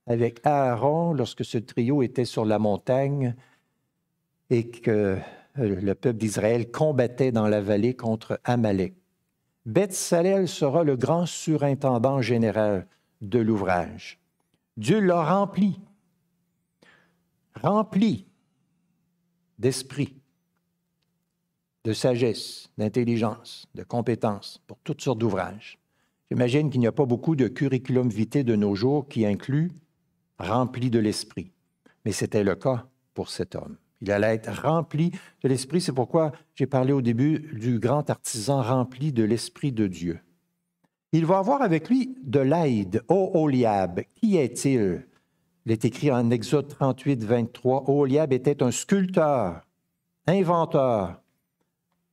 avec 0.07 0.40
Aaron 0.45 1.12
lorsque 1.12 1.45
ce 1.45 1.59
trio 1.59 2.02
était 2.02 2.25
sur 2.25 2.47
la 2.47 2.59
montagne 2.59 3.35
et 4.49 4.71
que 4.71 5.19
euh, 5.59 5.81
le 5.81 5.95
peuple 5.95 6.16
d'Israël 6.16 6.71
combattait 6.71 7.33
dans 7.33 7.49
la 7.49 7.61
vallée 7.61 7.95
contre 7.95 8.40
Amalek. 8.45 8.95
Beth-Salel 9.66 10.49
sera 10.49 10.85
le 10.85 10.97
grand 10.97 11.26
surintendant 11.26 12.23
général 12.23 12.87
de 13.21 13.38
l'ouvrage. 13.38 14.19
Dieu 14.78 15.00
l'a 15.00 15.23
rempli, 15.23 15.78
rempli 17.61 18.26
d'esprit, 19.59 20.14
de 21.87 21.93
sagesse, 21.93 22.69
d'intelligence, 22.78 23.69
de 23.76 23.85
compétences 23.85 24.61
pour 24.66 24.76
toutes 24.83 25.02
sortes 25.02 25.21
d'ouvrages. 25.21 25.78
J'imagine 26.28 26.69
qu'il 26.69 26.81
n'y 26.81 26.88
a 26.88 26.93
pas 26.93 27.07
beaucoup 27.07 27.37
de 27.37 27.47
curriculum 27.47 28.09
vitae 28.09 28.43
de 28.43 28.57
nos 28.57 28.75
jours 28.75 29.07
qui 29.07 29.25
inclut 29.25 29.71
rempli 30.40 30.90
de 30.90 30.99
l'esprit. 30.99 31.52
Mais 32.05 32.11
c'était 32.11 32.43
le 32.43 32.57
cas 32.57 32.88
pour 33.14 33.28
cet 33.28 33.55
homme. 33.55 33.76
Il 34.00 34.11
allait 34.11 34.35
être 34.35 34.62
rempli 34.62 35.12
de 35.45 35.49
l'esprit. 35.49 35.81
C'est 35.81 35.93
pourquoi 35.93 36.33
j'ai 36.57 36.66
parlé 36.66 36.93
au 36.93 37.02
début 37.02 37.50
du 37.55 37.78
grand 37.78 38.11
artisan 38.11 38.62
rempli 38.62 39.12
de 39.12 39.23
l'esprit 39.23 39.71
de 39.71 39.87
Dieu. 39.87 40.19
Il 41.12 41.25
va 41.25 41.38
avoir 41.38 41.62
avec 41.62 41.88
lui 41.88 42.16
de 42.25 42.40
l'aide. 42.40 43.05
Ô 43.09 43.31
Oliab, 43.35 44.00
qui 44.16 44.37
est-il? 44.38 45.07
Il 45.64 45.71
est 45.71 45.85
écrit 45.85 46.11
en 46.11 46.33
Exode 46.33 46.66
38, 46.66 47.23
23. 47.23 47.88
Oliab 47.88 48.33
était 48.33 48.61
un 48.64 48.73
sculpteur, 48.73 49.64
inventeur, 50.26 51.23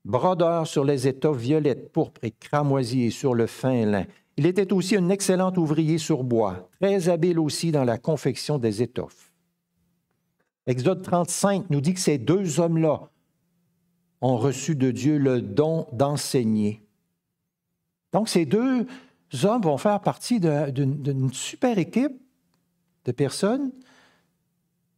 brodeur 0.05 0.67
sur 0.67 0.83
les 0.83 1.07
étoffes 1.07 1.37
violettes, 1.37 1.91
pourpres 1.91 2.23
et 2.23 2.31
cramoisies 2.31 3.11
sur 3.11 3.33
le 3.33 3.47
fin 3.47 3.85
lin. 3.85 4.05
Il 4.37 4.45
était 4.45 4.73
aussi 4.73 4.95
un 4.95 5.09
excellent 5.09 5.53
ouvrier 5.57 5.97
sur 5.97 6.23
bois, 6.23 6.69
très 6.81 7.07
habile 7.09 7.39
aussi 7.39 7.71
dans 7.71 7.83
la 7.83 7.97
confection 7.97 8.57
des 8.57 8.81
étoffes. 8.81 9.31
Exode 10.65 11.03
35 11.03 11.69
nous 11.69 11.81
dit 11.81 11.93
que 11.93 11.99
ces 11.99 12.17
deux 12.17 12.59
hommes-là 12.59 13.09
ont 14.21 14.37
reçu 14.37 14.75
de 14.75 14.91
Dieu 14.91 15.17
le 15.17 15.41
don 15.41 15.87
d'enseigner. 15.91 16.81
Donc 18.13 18.29
ces 18.29 18.45
deux 18.45 18.87
hommes 19.43 19.61
vont 19.61 19.77
faire 19.77 19.99
partie 19.99 20.39
d'une 20.39 21.33
super 21.33 21.77
équipe 21.77 22.13
de 23.05 23.11
personnes 23.11 23.71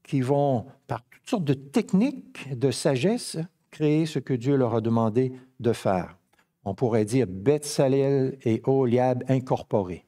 qui 0.04 0.22
vont, 0.22 0.68
par 0.86 1.02
toutes 1.10 1.28
sortes 1.28 1.46
de 1.46 1.56
techniques 1.56 2.58
de 2.58 2.70
sagesse, 2.70 3.38
créer 3.76 4.06
ce 4.06 4.20
que 4.20 4.34
Dieu 4.34 4.56
leur 4.56 4.74
a 4.74 4.80
demandé 4.80 5.34
de 5.60 5.74
faire. 5.74 6.18
On 6.64 6.74
pourrait 6.74 7.04
dire 7.04 7.28
Bethsalel 7.28 8.38
et 8.46 8.62
Oliab 8.64 9.26
incorporés. 9.28 10.06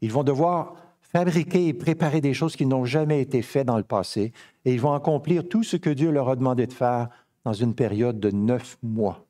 Ils 0.00 0.12
vont 0.12 0.22
devoir 0.22 0.76
fabriquer 1.00 1.66
et 1.66 1.74
préparer 1.74 2.20
des 2.20 2.34
choses 2.34 2.54
qui 2.54 2.66
n'ont 2.66 2.84
jamais 2.84 3.20
été 3.20 3.42
faites 3.42 3.66
dans 3.66 3.78
le 3.78 3.82
passé 3.82 4.32
et 4.64 4.72
ils 4.72 4.80
vont 4.80 4.92
accomplir 4.92 5.48
tout 5.48 5.64
ce 5.64 5.76
que 5.76 5.90
Dieu 5.90 6.12
leur 6.12 6.28
a 6.28 6.36
demandé 6.36 6.68
de 6.68 6.72
faire 6.72 7.08
dans 7.44 7.52
une 7.52 7.74
période 7.74 8.20
de 8.20 8.30
neuf 8.30 8.78
mois. 8.80 9.26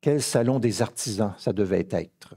Quel 0.00 0.22
salon 0.22 0.60
des 0.60 0.80
artisans 0.80 1.34
ça 1.38 1.52
devait 1.52 1.88
être. 1.90 2.36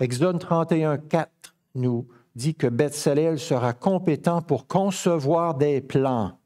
Exode 0.00 0.38
31, 0.38 0.96
4 0.96 1.54
nous 1.74 2.08
dit 2.34 2.54
que 2.54 2.68
Bethsalel 2.68 3.38
sera 3.38 3.74
compétent 3.74 4.40
pour 4.40 4.66
concevoir 4.66 5.54
des 5.54 5.82
plans 5.82 6.38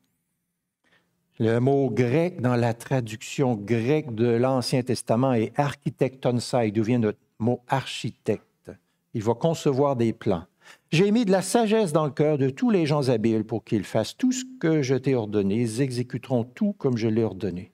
le 1.39 1.59
mot 1.61 1.91
grec 1.91 2.41
dans 2.41 2.57
la 2.57 2.73
traduction 2.73 3.55
grecque 3.55 4.15
de 4.15 4.27
l'Ancien 4.27 4.83
Testament 4.83 5.35
est 5.35 5.59
architectonsai, 5.59 6.71
d'où 6.71 6.83
vient 6.83 6.99
notre 6.99 7.19
mot 7.39 7.61
architecte. 7.69 8.71
Il 9.15 9.23
va 9.23 9.35
concevoir 9.35 9.97
des 9.97 10.13
plans. 10.13 10.45
J'ai 10.91 11.11
mis 11.11 11.25
de 11.25 11.31
la 11.31 11.43
sagesse 11.43 11.93
dans 11.93 12.05
le 12.05 12.11
cœur 12.11 12.39
de 12.39 12.51
tous 12.51 12.71
les 12.71 12.87
gens 12.87 13.09
habiles 13.09 13.45
pour 13.45 13.65
qu'ils 13.65 13.85
fassent 13.85 14.17
tout 14.17 14.33
ce 14.33 14.45
que 14.59 14.83
je 14.83 14.95
t'ai 14.95 15.15
ordonné. 15.15 15.57
Ils 15.57 15.81
exécuteront 15.81 16.45
tout 16.45 16.73
comme 16.73 16.97
je 16.97 17.09
l'ai 17.09 17.23
ordonné. 17.23 17.73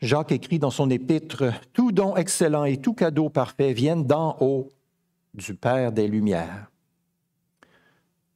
Jacques 0.00 0.32
écrit 0.32 0.58
dans 0.58 0.70
son 0.70 0.90
épître, 0.90 1.44
Tout 1.72 1.92
don 1.92 2.16
excellent 2.16 2.64
et 2.64 2.78
tout 2.78 2.94
cadeau 2.94 3.28
parfait 3.30 3.72
viennent 3.72 4.04
d'en 4.04 4.36
haut, 4.40 4.68
du 5.34 5.54
Père 5.54 5.92
des 5.92 6.08
Lumières. 6.08 6.70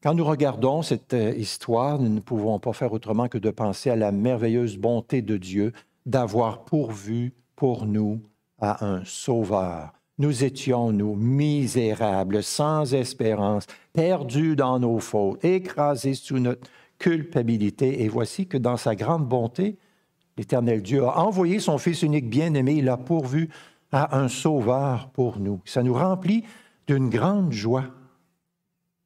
Quand 0.02 0.14
nous 0.14 0.25
regardons 0.25 0.80
cette 0.80 1.12
euh, 1.12 1.35
histoire, 1.37 1.99
nous 1.99 2.09
ne 2.09 2.21
pouvons 2.21 2.59
pas 2.59 2.73
faire 2.73 2.95
autrement 2.95 3.28
que 3.28 3.37
de 3.37 3.50
penser 3.50 3.90
à 3.90 3.97
la 3.97 4.12
merveilleuse 4.12 4.78
bonté 4.78 5.21
de 5.21 5.37
Dieu 5.37 5.75
d'avoir 6.07 6.64
pourvu 6.64 7.35
pour 7.54 7.85
nous 7.85 8.23
à 8.59 8.83
un 8.87 9.04
sauveur. 9.04 9.92
Nous 10.16 10.42
étions, 10.42 10.90
nous, 10.90 11.14
misérables, 11.16 12.42
sans 12.42 12.95
espérance, 12.95 13.66
perdus 13.92 14.57
dans 14.57 14.78
nos 14.78 15.00
fautes, 15.00 15.45
écrasés 15.45 16.14
sous 16.14 16.38
notre 16.38 16.66
culpabilité. 16.99 18.02
Et 18.02 18.09
voici 18.09 18.47
que 18.47 18.57
dans 18.57 18.78
sa 18.78 18.95
grande 18.95 19.28
bonté, 19.28 19.76
l'Éternel 20.38 20.80
Dieu 20.80 21.04
a 21.04 21.19
envoyé 21.19 21.59
son 21.59 21.76
Fils 21.76 22.00
unique 22.00 22.30
bien-aimé, 22.30 22.76
il 22.76 22.88
a 22.88 22.97
pourvu 22.97 23.50
à 23.92 24.19
un 24.19 24.28
sauveur 24.28 25.11
pour 25.11 25.38
nous. 25.38 25.61
Ça 25.66 25.83
nous 25.83 25.95
remplit 25.95 26.45
d'une 26.87 27.11
grande 27.11 27.52
joie 27.52 27.85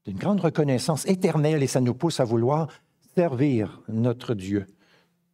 d'une 0.05 0.19
grande 0.19 0.41
reconnaissance 0.41 1.07
éternelle 1.07 1.63
et 1.63 1.67
ça 1.67 1.81
nous 1.81 1.95
pousse 1.95 2.21
à 2.21 2.25
vouloir 2.25 2.69
servir 3.15 3.83
notre 3.89 4.35
Dieu 4.35 4.67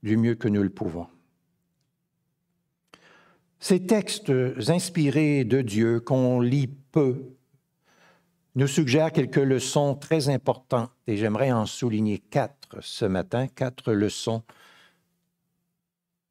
du 0.02 0.16
mieux 0.16 0.34
que 0.34 0.48
nous 0.48 0.62
le 0.62 0.70
pouvons. 0.70 1.06
Ces 3.58 3.84
textes 3.86 4.32
inspirés 4.68 5.44
de 5.44 5.60
Dieu 5.60 6.00
qu'on 6.00 6.40
lit 6.40 6.68
peu 6.92 7.34
nous 8.54 8.66
suggèrent 8.66 9.12
quelques 9.12 9.36
leçons 9.36 9.94
très 9.94 10.28
importantes 10.28 10.90
et 11.06 11.16
j'aimerais 11.16 11.52
en 11.52 11.66
souligner 11.66 12.18
quatre 12.18 12.78
ce 12.80 13.04
matin, 13.04 13.46
quatre 13.48 13.92
leçons 13.92 14.42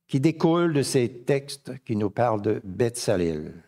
qui 0.08 0.20
découlent 0.20 0.74
de 0.74 0.82
ces 0.82 1.08
textes 1.08 1.72
qui 1.86 1.96
nous 1.96 2.10
parlent 2.10 2.42
de 2.42 2.62
Bethsalel. 2.64 3.64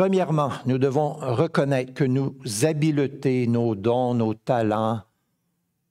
Premièrement, 0.00 0.50
nous 0.64 0.78
devons 0.78 1.12
reconnaître 1.12 1.92
que 1.92 2.04
nos 2.04 2.34
habiletés, 2.62 3.46
nos 3.46 3.74
dons, 3.74 4.14
nos 4.14 4.32
talents, 4.32 5.02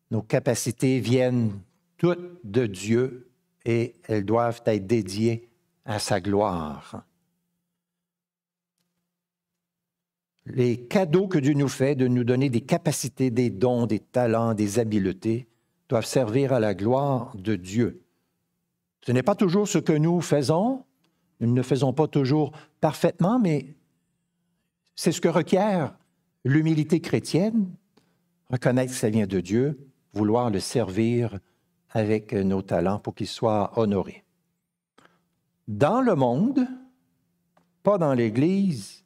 nos 0.09 0.23
capacités 0.23 0.99
viennent 0.99 1.51
toutes 1.97 2.43
de 2.43 2.65
Dieu 2.65 3.29
et 3.65 3.93
elles 4.07 4.25
doivent 4.25 4.63
être 4.65 4.87
dédiées 4.87 5.47
à 5.85 5.99
sa 5.99 6.19
gloire. 6.21 7.03
Les 10.47 10.87
cadeaux 10.87 11.27
que 11.27 11.37
Dieu 11.37 11.53
nous 11.53 11.67
fait 11.67 11.93
de 11.93 12.07
nous 12.07 12.23
donner 12.23 12.49
des 12.49 12.61
capacités, 12.61 13.29
des 13.29 13.51
dons, 13.51 13.85
des 13.85 13.99
talents, 13.99 14.55
des 14.55 14.79
habiletés 14.79 15.47
doivent 15.87 16.07
servir 16.07 16.51
à 16.51 16.59
la 16.59 16.73
gloire 16.73 17.31
de 17.35 17.55
Dieu. 17.55 18.01
Ce 19.05 19.11
n'est 19.11 19.21
pas 19.21 19.35
toujours 19.35 19.67
ce 19.67 19.77
que 19.77 19.93
nous 19.93 20.19
faisons, 20.19 20.83
nous 21.41 21.51
ne 21.51 21.55
le 21.55 21.61
faisons 21.61 21.93
pas 21.93 22.07
toujours 22.07 22.53
parfaitement, 22.81 23.37
mais 23.37 23.75
c'est 24.99 25.13
ce 25.13 25.21
que 25.21 25.29
requiert 25.29 25.95
l'humilité 26.43 26.99
chrétienne, 26.99 27.73
reconnaître 28.49 28.91
que 28.91 28.97
ça 28.97 29.09
vient 29.09 29.27
de 29.27 29.39
Dieu, 29.39 29.87
vouloir 30.11 30.49
le 30.49 30.59
servir 30.59 31.39
avec 31.91 32.33
nos 32.33 32.61
talents 32.61 32.99
pour 32.99 33.15
qu'il 33.15 33.27
soit 33.27 33.71
honoré. 33.79 34.25
Dans 35.69 36.01
le 36.01 36.15
monde, 36.15 36.67
pas 37.81 37.97
dans 37.97 38.13
l'Église, 38.13 39.05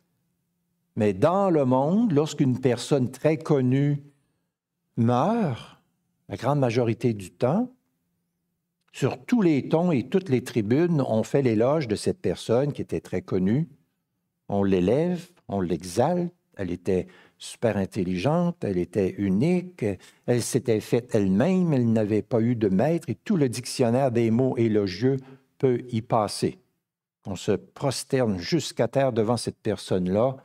mais 0.96 1.14
dans 1.14 1.52
le 1.52 1.64
monde, 1.64 2.12
lorsqu'une 2.12 2.60
personne 2.60 3.12
très 3.12 3.38
connue 3.38 4.02
meurt, 4.98 5.80
la 6.28 6.38
grande 6.38 6.60
majorité 6.60 7.14
du 7.14 7.30
temps, 7.30 7.72
sur 8.94 9.24
tous 9.24 9.44
les 9.44 9.70
tons 9.70 9.92
et 9.92 10.10
toutes 10.10 10.30
les 10.30 10.44
tribunes, 10.44 11.04
on 11.08 11.22
fait 11.22 11.44
l'éloge 11.44 11.88
de 11.88 11.96
cette 11.96 12.20
personne 12.20 12.74
qui 12.74 12.82
était 12.82 13.00
très 13.00 13.22
connue. 13.22 13.70
On 14.50 14.64
l'élève, 14.64 15.33
on 15.48 15.62
l'exalte, 15.62 16.34
elle 16.56 16.72
était 16.72 17.08
super 17.38 17.78
intelligente, 17.78 18.64
elle 18.64 18.78
était 18.78 19.16
unique, 19.18 19.86
elle 20.26 20.42
s'était 20.42 20.80
faite 20.80 21.14
elle-même, 21.16 21.74
elle 21.74 21.92
n'avait 21.92 22.22
pas 22.22 22.42
eu 22.42 22.56
de 22.56 22.70
maître 22.70 23.10
et 23.10 23.16
tout 23.16 23.38
le 23.38 23.50
dictionnaire 23.50 24.12
des 24.12 24.32
mots 24.32 24.56
élogieux 24.58 25.18
peut 25.58 25.84
y 25.92 26.02
passer. 26.02 26.60
On 27.26 27.36
se 27.36 27.54
prosterne 27.54 28.38
jusqu'à 28.38 28.88
terre 28.88 29.14
devant 29.14 29.38
cette 29.38 29.58
personne-là, 29.58 30.38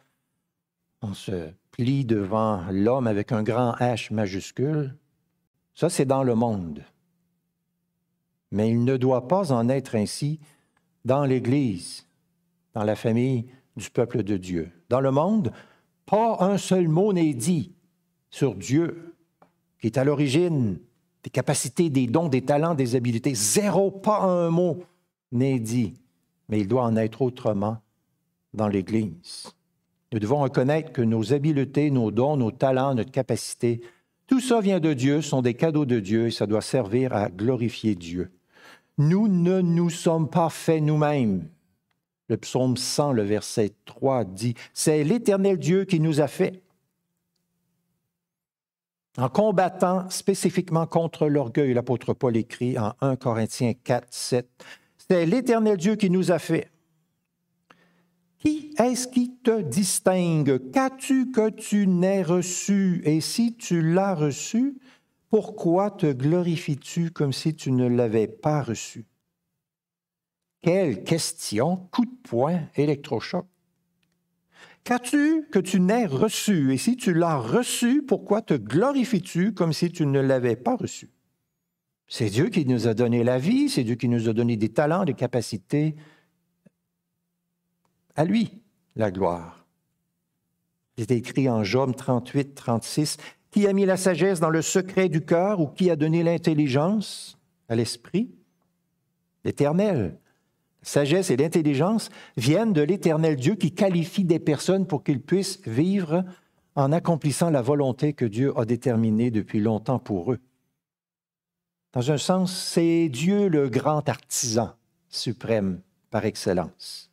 on 1.03 1.15
se 1.15 1.51
plie 1.71 2.05
devant 2.05 2.65
l'homme 2.71 3.07
avec 3.07 3.33
un 3.33 3.43
grand 3.43 3.73
H 3.73 4.13
majuscule. 4.13 4.97
Ça, 5.75 5.89
c'est 5.89 6.05
dans 6.05 6.25
le 6.25 6.35
monde. 6.35 6.85
Mais 8.51 8.71
il 8.71 8.85
ne 8.85 8.97
doit 8.97 9.29
pas 9.29 9.53
en 9.53 9.69
être 9.69 9.95
ainsi 9.95 10.41
dans 11.05 11.25
l'Église, 11.25 12.07
dans 12.75 12.83
la 12.83 12.97
famille 12.97 13.47
du 13.79 13.91
peuple 13.91 14.23
de 14.23 14.37
Dieu. 14.37 14.71
Dans 14.91 15.01
le 15.01 15.11
monde, 15.11 15.53
pas 16.05 16.37
un 16.41 16.59
seul 16.59 16.89
mot 16.89 17.13
n'est 17.13 17.35
dit 17.35 17.73
sur 18.31 18.55
Dieu, 18.55 19.15
qui 19.81 19.87
est 19.87 19.97
à 19.97 20.05
l'origine 20.05 20.79
des 21.25 21.31
capacités, 21.31 21.91
des 21.91 22.07
dons, 22.07 22.29
des 22.29 22.43
talents, 22.43 22.75
des 22.75 22.95
habiletés. 22.95 23.35
Zéro, 23.35 23.91
pas 23.91 24.21
un 24.21 24.51
mot 24.51 24.83
n'est 25.33 25.59
dit. 25.59 25.95
Mais 26.49 26.61
il 26.61 26.69
doit 26.69 26.85
en 26.85 26.97
être 26.97 27.23
autrement 27.23 27.79
dans 28.55 28.69
l'Église. 28.69 29.53
Nous 30.13 30.19
devons 30.19 30.41
reconnaître 30.41 30.93
que 30.93 31.03
nos 31.03 31.33
habiletés, 31.33 31.91
nos 31.91 32.11
dons, 32.11 32.37
nos 32.37 32.51
talents, 32.51 32.95
notre 32.95 33.11
capacité, 33.11 33.83
tout 34.27 34.41
ça 34.41 34.61
vient 34.61 34.81
de 34.81 34.93
Dieu, 34.93 35.23
sont 35.23 35.43
des 35.43 35.55
cadeaux 35.55 35.87
de 35.87 36.01
Dieu 36.01 36.27
et 36.27 36.31
ça 36.31 36.47
doit 36.47 36.61
servir 36.61 37.15
à 37.15 37.31
glorifier 37.31 37.95
Dieu. 37.95 38.31
Nous 38.99 39.27
ne 39.27 39.61
nous 39.61 39.91
sommes 39.91 40.29
pas 40.29 40.51
faits 40.51 40.83
nous-mêmes. 40.83 41.49
Le 42.29 42.37
psaume 42.37 42.77
100, 42.77 43.13
le 43.13 43.23
verset 43.23 43.73
3 43.87 44.25
dit, 44.25 44.55
C'est 44.75 45.03
l'Éternel 45.03 45.59
Dieu 45.59 45.85
qui 45.85 45.99
nous 45.99 46.21
a 46.21 46.29
fait. 46.29 46.63
En 49.17 49.29
combattant 49.29 50.09
spécifiquement 50.11 50.87
contre 50.87 51.27
l'orgueil, 51.27 51.75
l'apôtre 51.75 52.15
Paul 52.15 52.37
écrit 52.37 52.79
en 52.79 52.95
1 53.01 53.17
Corinthiens 53.17 53.73
4, 53.73 54.07
7, 54.11 54.49
C'est 55.09 55.27
l'Éternel 55.27 55.77
Dieu 55.77 55.97
qui 55.97 56.11
nous 56.11 56.31
a 56.31 56.39
fait. 56.39 56.71
Qui 58.39 58.73
est-ce 58.79 59.09
qui 59.09 59.35
te 59.39 59.61
distingue? 59.63 60.71
Qu'as-tu 60.71 61.33
que 61.33 61.51
tu 61.51 61.89
n'aies 61.89 62.23
reçu? 62.23 63.03
Et 63.05 63.21
si 63.21 63.57
tu 63.57 63.83
l'as 63.83 64.15
reçu, 64.15 64.79
pourquoi 65.31 65.91
te 65.91 66.13
glorifies-tu 66.13 67.11
comme 67.11 67.33
si 67.33 67.55
tu 67.55 67.73
ne 67.73 67.89
l'avais 67.89 68.29
pas 68.29 68.63
reçu? 68.63 69.07
Quelle 70.63 71.05
question, 71.05 71.77
coup 71.93 72.05
de 72.05 72.17
poing, 72.25 72.61
électrochoc. 72.77 73.47
Qu'as-tu 74.85 75.47
que 75.53 75.59
tu 75.59 75.81
n'aies 75.81 76.07
reçu? 76.07 76.73
Et 76.73 76.79
si 76.79 76.97
tu 76.97 77.13
l'as 77.13 77.37
reçu, 77.37 78.03
pourquoi 78.03 78.43
te 78.43 78.55
glorifies-tu 78.55 79.53
comme 79.53 79.73
si 79.73 79.91
tu 79.91 80.07
ne 80.07 80.21
l'avais 80.21 80.57
pas 80.57 80.77
reçu? 80.77 81.11
C'est 82.07 82.31
Dieu 82.31 82.49
qui 82.49 82.65
nous 82.65 82.89
a 82.89 82.95
donné 82.95 83.23
la 83.23 83.39
vie, 83.39 83.69
c'est 83.69 83.85
Dieu 83.85 83.97
qui 83.97 84.09
nous 84.09 84.29
a 84.29 84.33
donné 84.33 84.57
des 84.57 84.71
talents, 84.71 85.05
des 85.05 85.15
capacités. 85.15 85.95
À 88.17 88.25
lui, 88.25 88.63
la 88.97 89.11
gloire. 89.11 89.67
C'est 90.97 91.11
écrit 91.11 91.49
en 91.49 91.63
Job 91.65 91.95
38, 91.95 92.55
36. 92.55 93.19
Qui 93.51 93.67
a 93.67 93.73
mis 93.73 93.87
la 93.87 93.97
sagesse 93.97 94.41
dans 94.41 94.51
le 94.51 94.63
secret 94.63 95.09
du 95.09 95.25
cœur 95.25 95.61
ou 95.61 95.69
qui 95.69 95.91
a 95.91 95.97
donné 95.97 96.23
l'intelligence 96.23 97.39
à 97.69 97.77
l'esprit? 97.77 98.31
L'Éternel 99.45 100.19
sagesse 100.83 101.31
et 101.31 101.37
l'intelligence 101.37 102.11
viennent 102.37 102.73
de 102.73 102.83
l'éternel 102.83 103.37
Dieu 103.37 103.55
qui 103.55 103.73
qualifie 103.73 104.25
des 104.25 104.39
personnes 104.39 104.87
pour 104.87 105.05
qu'ils 105.05 105.21
puissent 105.21 105.61
vivre 105.67 106.25
en 106.75 106.93
accomplissant 106.93 107.51
la 107.51 107.63
volonté 107.63 108.13
que 108.13 108.25
Dieu 108.25 108.57
a 108.59 108.65
déterminée 108.65 109.31
depuis 109.31 109.61
longtemps 109.61 109.99
pour 109.99 110.33
eux. 110.33 110.39
Dans 111.93 112.13
un 112.13 112.19
sens, 112.19 112.57
c'est 112.57 113.09
Dieu 113.09 113.49
le 113.49 113.69
grand 113.69 114.09
artisan 114.09 114.73
suprême 115.09 115.81
par 116.11 116.25
excellence. 116.25 117.11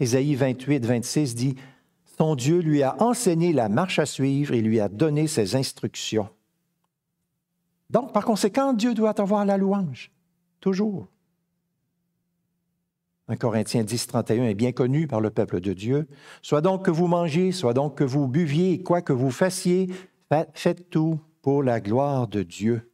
Ésaïe 0.00 0.34
28, 0.34 0.84
26 0.84 1.34
dit, 1.34 1.56
Son 2.18 2.34
Dieu 2.34 2.60
lui 2.60 2.82
a 2.82 3.00
enseigné 3.02 3.52
la 3.52 3.68
marche 3.68 3.98
à 3.98 4.06
suivre 4.06 4.54
et 4.54 4.62
lui 4.62 4.80
a 4.80 4.88
donné 4.88 5.26
ses 5.26 5.54
instructions. 5.54 6.28
Donc, 7.90 8.12
par 8.12 8.24
conséquent, 8.24 8.72
Dieu 8.72 8.94
doit 8.94 9.20
avoir 9.20 9.44
la 9.44 9.56
louange, 9.56 10.10
toujours. 10.60 11.08
1 13.30 13.36
Corinthiens 13.36 13.84
10, 13.84 14.08
31 14.08 14.44
est 14.46 14.54
bien 14.54 14.72
connu 14.72 15.06
par 15.06 15.20
le 15.20 15.30
peuple 15.30 15.60
de 15.60 15.72
Dieu. 15.72 16.08
Soit 16.42 16.62
donc 16.62 16.84
que 16.84 16.90
vous 16.90 17.06
mangiez, 17.06 17.52
soit 17.52 17.74
donc 17.74 17.96
que 17.96 18.02
vous 18.02 18.26
buviez, 18.26 18.82
quoi 18.82 19.02
que 19.02 19.12
vous 19.12 19.30
fassiez, 19.30 19.88
faites 20.52 20.90
tout 20.90 21.20
pour 21.40 21.62
la 21.62 21.80
gloire 21.80 22.26
de 22.26 22.42
Dieu. 22.42 22.90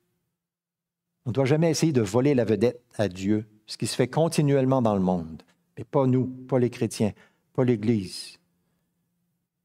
On 1.24 1.30
ne 1.30 1.34
doit 1.34 1.46
jamais 1.46 1.70
essayer 1.70 1.92
de 1.92 2.02
voler 2.02 2.34
la 2.34 2.44
vedette 2.44 2.82
à 2.98 3.08
Dieu, 3.08 3.46
ce 3.66 3.78
qui 3.78 3.86
se 3.86 3.96
fait 3.96 4.08
continuellement 4.08 4.82
dans 4.82 4.94
le 4.94 5.00
monde, 5.00 5.42
mais 5.78 5.84
pas 5.84 6.06
nous, 6.06 6.26
pas 6.26 6.58
les 6.58 6.70
chrétiens, 6.70 7.12
pas 7.54 7.64
l'Église. 7.64 8.38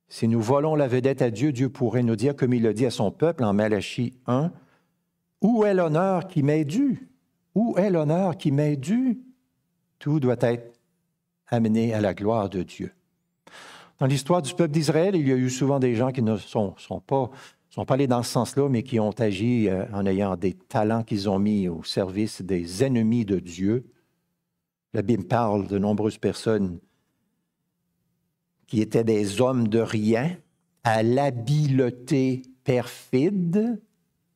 Si 0.07 0.29
nous 0.29 0.41
volons 0.41 0.75
la 0.75 0.87
vedette 0.87 1.21
à 1.21 1.31
Dieu, 1.31 1.51
Dieu 1.51 1.67
pourrait 1.67 2.01
nous 2.01 2.15
dire, 2.15 2.33
comme 2.33 2.53
il 2.53 2.63
le 2.63 2.73
dit 2.73 2.85
à 2.85 2.91
son 2.91 3.11
peuple 3.11 3.43
en 3.43 3.53
Malachie 3.53 4.13
1, 4.25 4.53
Où 5.41 5.65
est 5.65 5.73
l'honneur 5.73 6.27
qui 6.27 6.43
m'est 6.43 6.65
dû? 6.65 7.09
Où 7.55 7.77
est 7.77 7.89
l'honneur 7.89 8.37
qui 8.37 8.53
m'est 8.53 8.77
dû? 8.77 9.21
Tout 10.01 10.19
doit 10.19 10.37
être 10.41 10.79
amené 11.45 11.93
à 11.93 12.01
la 12.01 12.15
gloire 12.15 12.49
de 12.49 12.63
Dieu. 12.63 12.91
Dans 13.99 14.07
l'histoire 14.07 14.41
du 14.41 14.51
peuple 14.55 14.73
d'Israël, 14.73 15.15
il 15.15 15.27
y 15.27 15.31
a 15.31 15.35
eu 15.35 15.51
souvent 15.51 15.79
des 15.79 15.93
gens 15.93 16.11
qui 16.11 16.23
ne 16.23 16.37
sont, 16.37 16.73
pas, 17.05 17.29
sont 17.69 17.85
pas 17.85 17.93
allés 17.93 18.07
dans 18.07 18.23
ce 18.23 18.31
sens-là, 18.31 18.67
mais 18.67 18.81
qui 18.81 18.99
ont 18.99 19.11
agi 19.11 19.69
euh, 19.69 19.85
en 19.93 20.07
ayant 20.07 20.35
des 20.37 20.53
talents 20.53 21.03
qu'ils 21.03 21.29
ont 21.29 21.37
mis 21.37 21.67
au 21.67 21.83
service 21.83 22.41
des 22.41 22.83
ennemis 22.83 23.25
de 23.25 23.37
Dieu. 23.37 23.85
La 24.95 25.03
Bible 25.03 25.25
parle 25.25 25.67
de 25.67 25.77
nombreuses 25.77 26.17
personnes 26.17 26.79
qui 28.65 28.81
étaient 28.81 29.03
des 29.03 29.39
hommes 29.39 29.67
de 29.67 29.79
rien, 29.79 30.35
à 30.83 31.03
l'habileté 31.03 32.41
perfide, 32.63 33.79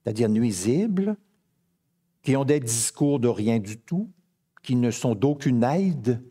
c'est-à-dire 0.04 0.30
nuisible, 0.30 1.18
qui 2.22 2.38
ont 2.38 2.46
des 2.46 2.60
discours 2.60 3.20
de 3.20 3.30
rien 3.30 3.58
du 3.58 3.80
tout, 3.80 4.12
qui 4.66 4.76
ne 4.76 4.92
sont 4.92 5.16
d'aucune 5.16 5.64
aide. 5.64 6.22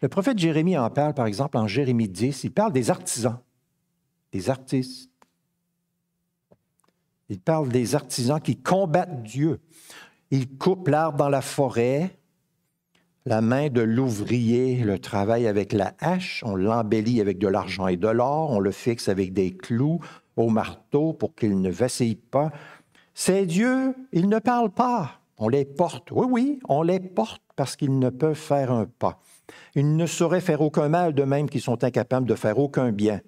Le 0.00 0.08
prophète 0.08 0.38
Jérémie 0.38 0.76
en 0.76 0.90
parle, 0.90 1.14
par 1.14 1.26
exemple, 1.26 1.56
en 1.58 1.68
Jérémie 1.68 2.08
10, 2.08 2.44
il 2.44 2.50
parle 2.50 2.72
des 2.72 2.90
artisans, 2.90 3.38
des 4.32 4.50
artistes. 4.50 5.10
Il 7.28 7.40
parle 7.40 7.68
des 7.68 7.94
artisans 7.94 8.40
qui 8.40 8.56
combattent 8.56 9.22
Dieu. 9.22 9.60
Ils 10.30 10.56
coupent 10.58 10.88
l'arbre 10.88 11.18
dans 11.18 11.28
la 11.28 11.40
forêt, 11.40 12.18
la 13.24 13.40
main 13.40 13.68
de 13.68 13.80
l'ouvrier 13.80 14.76
le 14.84 14.98
travail 14.98 15.46
avec 15.46 15.72
la 15.72 15.94
hache, 16.00 16.44
on 16.46 16.54
l'embellit 16.54 17.20
avec 17.20 17.38
de 17.38 17.48
l'argent 17.48 17.88
et 17.88 17.96
de 17.96 18.08
l'or, 18.08 18.52
on 18.52 18.60
le 18.60 18.70
fixe 18.70 19.08
avec 19.08 19.32
des 19.32 19.56
clous 19.56 20.00
au 20.36 20.48
marteau 20.48 21.12
pour 21.12 21.34
qu'il 21.34 21.60
ne 21.60 21.70
vacille 21.70 22.16
pas. 22.16 22.52
Ces 23.14 23.46
dieux, 23.46 23.94
ils 24.12 24.28
ne 24.28 24.38
parlent 24.38 24.72
pas. 24.72 25.20
On 25.38 25.48
les 25.48 25.64
porte. 25.64 26.10
Oui, 26.12 26.26
oui, 26.30 26.60
on 26.68 26.82
les 26.82 27.00
porte 27.00 27.42
parce 27.56 27.74
qu'ils 27.74 27.98
ne 27.98 28.10
peuvent 28.10 28.34
faire 28.34 28.70
un 28.70 28.86
pas. 28.86 29.20
Ils 29.74 29.96
ne 29.96 30.06
sauraient 30.06 30.40
faire 30.40 30.60
aucun 30.60 30.88
mal, 30.88 31.14
de 31.14 31.22
même 31.24 31.48
qu'ils 31.48 31.62
sont 31.62 31.82
incapables 31.82 32.28
de 32.28 32.34
faire 32.34 32.58
aucun 32.58 32.92
bien. 32.92 33.20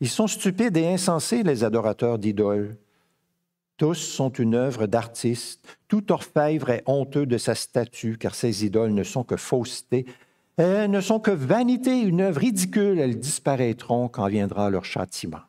Ils 0.00 0.08
sont 0.08 0.26
stupides 0.26 0.76
et 0.76 0.86
insensés, 0.86 1.42
les 1.42 1.64
adorateurs 1.64 2.18
d'idoles. 2.18 2.76
Tous 3.76 3.94
sont 3.94 4.30
une 4.30 4.54
œuvre 4.54 4.86
d'artiste. 4.86 5.78
Tout 5.88 6.10
orfèvre 6.10 6.70
est 6.70 6.82
honteux 6.86 7.26
de 7.26 7.36
sa 7.36 7.54
statue, 7.54 8.16
car 8.18 8.34
ces 8.34 8.64
idoles 8.64 8.94
ne 8.94 9.02
sont 9.02 9.22
que 9.22 9.36
fausseté. 9.36 10.06
Elles 10.56 10.90
ne 10.90 11.02
sont 11.02 11.20
que 11.20 11.30
vanité, 11.30 12.00
une 12.00 12.22
œuvre 12.22 12.40
ridicule. 12.40 12.98
Elles 12.98 13.18
disparaîtront 13.18 14.08
quand 14.08 14.26
viendra 14.28 14.70
leur 14.70 14.86
châtiment. 14.86 15.40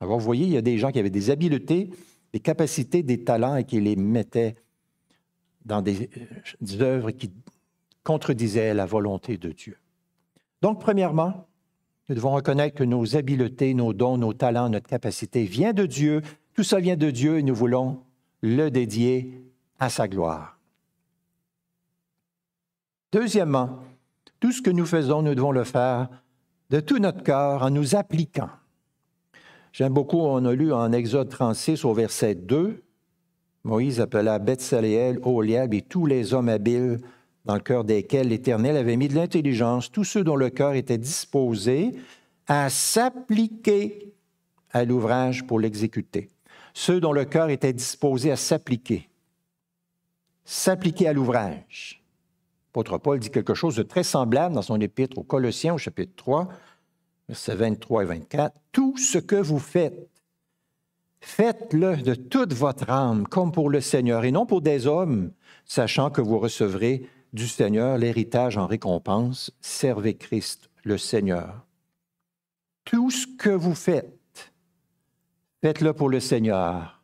Alors, 0.00 0.18
vous 0.18 0.24
voyez, 0.24 0.46
il 0.46 0.52
y 0.52 0.56
a 0.56 0.62
des 0.62 0.78
gens 0.78 0.92
qui 0.92 1.00
avaient 1.00 1.10
des 1.10 1.30
habiletés, 1.30 1.90
des 2.32 2.40
capacités, 2.40 3.02
des 3.02 3.24
talents 3.24 3.56
et 3.56 3.64
qui 3.64 3.80
les 3.80 3.96
mettaient 3.96 4.54
dans 5.64 5.82
des, 5.82 6.10
des 6.60 6.82
œuvres 6.82 7.10
qui 7.10 7.32
contredisaient 8.02 8.74
la 8.74 8.86
volonté 8.86 9.36
de 9.36 9.50
Dieu. 9.50 9.76
Donc, 10.62 10.80
premièrement, 10.80 11.46
nous 12.08 12.14
devons 12.14 12.32
reconnaître 12.32 12.76
que 12.76 12.84
nos 12.84 13.16
habiletés, 13.16 13.72
nos 13.72 13.92
dons, 13.92 14.18
nos 14.18 14.32
talents, 14.32 14.68
notre 14.68 14.88
capacité 14.88 15.44
vient 15.44 15.72
de 15.72 15.86
Dieu. 15.86 16.22
Tout 16.54 16.64
ça 16.64 16.80
vient 16.80 16.96
de 16.96 17.10
Dieu 17.10 17.38
et 17.38 17.42
nous 17.42 17.54
voulons 17.54 18.02
le 18.42 18.68
dédier 18.68 19.44
à 19.78 19.88
sa 19.90 20.08
gloire. 20.08 20.58
Deuxièmement, 23.12 23.78
tout 24.40 24.52
ce 24.52 24.62
que 24.62 24.70
nous 24.70 24.86
faisons, 24.86 25.22
nous 25.22 25.34
devons 25.34 25.52
le 25.52 25.64
faire 25.64 26.08
de 26.70 26.80
tout 26.80 26.98
notre 26.98 27.22
cœur 27.22 27.62
en 27.62 27.70
nous 27.70 27.94
appliquant. 27.94 28.50
J'aime 29.72 29.92
beaucoup, 29.92 30.18
on 30.18 30.44
a 30.44 30.52
lu 30.52 30.72
en 30.72 30.92
Exode 30.92 31.28
36 31.28 31.84
au 31.84 31.94
verset 31.94 32.34
2, 32.34 32.82
Moïse 33.64 34.00
appela 34.00 34.38
Bethsaléel, 34.38 35.18
Oliab 35.22 35.74
et 35.74 35.82
tous 35.82 36.06
les 36.06 36.32
hommes 36.32 36.48
habiles 36.48 36.98
dans 37.44 37.54
le 37.54 37.60
cœur 37.60 37.84
desquels 37.84 38.28
l'Éternel 38.28 38.76
avait 38.76 38.96
mis 38.96 39.08
de 39.08 39.14
l'intelligence, 39.14 39.90
tous 39.90 40.04
ceux 40.04 40.24
dont 40.24 40.36
le 40.36 40.50
cœur 40.50 40.74
était 40.74 40.98
disposé 40.98 41.94
à 42.46 42.68
s'appliquer 42.70 44.12
à 44.72 44.84
l'ouvrage 44.84 45.46
pour 45.46 45.60
l'exécuter. 45.60 46.28
Ceux 46.74 47.00
dont 47.00 47.12
le 47.12 47.24
cœur 47.24 47.50
était 47.50 47.72
disposé 47.72 48.30
à 48.30 48.36
s'appliquer. 48.36 49.08
S'appliquer 50.44 51.08
à 51.08 51.12
l'ouvrage. 51.12 52.02
L'apôtre 52.68 52.98
Paul 52.98 53.18
dit 53.18 53.30
quelque 53.30 53.54
chose 53.54 53.76
de 53.76 53.82
très 53.82 54.04
semblable 54.04 54.54
dans 54.54 54.62
son 54.62 54.80
épître 54.80 55.18
aux 55.18 55.22
Colossiens 55.22 55.74
au 55.74 55.78
chapitre 55.78 56.12
3, 56.16 56.48
versets 57.28 57.54
23 57.54 58.02
et 58.02 58.06
24. 58.06 58.56
Tout 58.72 58.96
ce 58.96 59.18
que 59.18 59.36
vous 59.36 59.58
faites, 59.58 60.09
faites-le 61.20 61.98
de 61.98 62.14
toute 62.14 62.52
votre 62.52 62.90
âme, 62.90 63.26
comme 63.26 63.52
pour 63.52 63.70
le 63.70 63.80
Seigneur, 63.80 64.24
et 64.24 64.32
non 64.32 64.46
pour 64.46 64.62
des 64.62 64.86
hommes, 64.86 65.32
sachant 65.64 66.10
que 66.10 66.20
vous 66.20 66.38
recevrez 66.38 67.08
du 67.32 67.46
Seigneur 67.46 67.98
l'héritage 67.98 68.56
en 68.56 68.66
récompense. 68.66 69.52
Servez 69.60 70.14
Christ, 70.14 70.70
le 70.84 70.98
Seigneur. 70.98 71.66
Tout 72.84 73.10
ce 73.10 73.26
que 73.38 73.50
vous 73.50 73.74
faites, 73.74 74.52
faites-le 75.60 75.92
pour 75.92 76.08
le 76.08 76.20
Seigneur. 76.20 77.02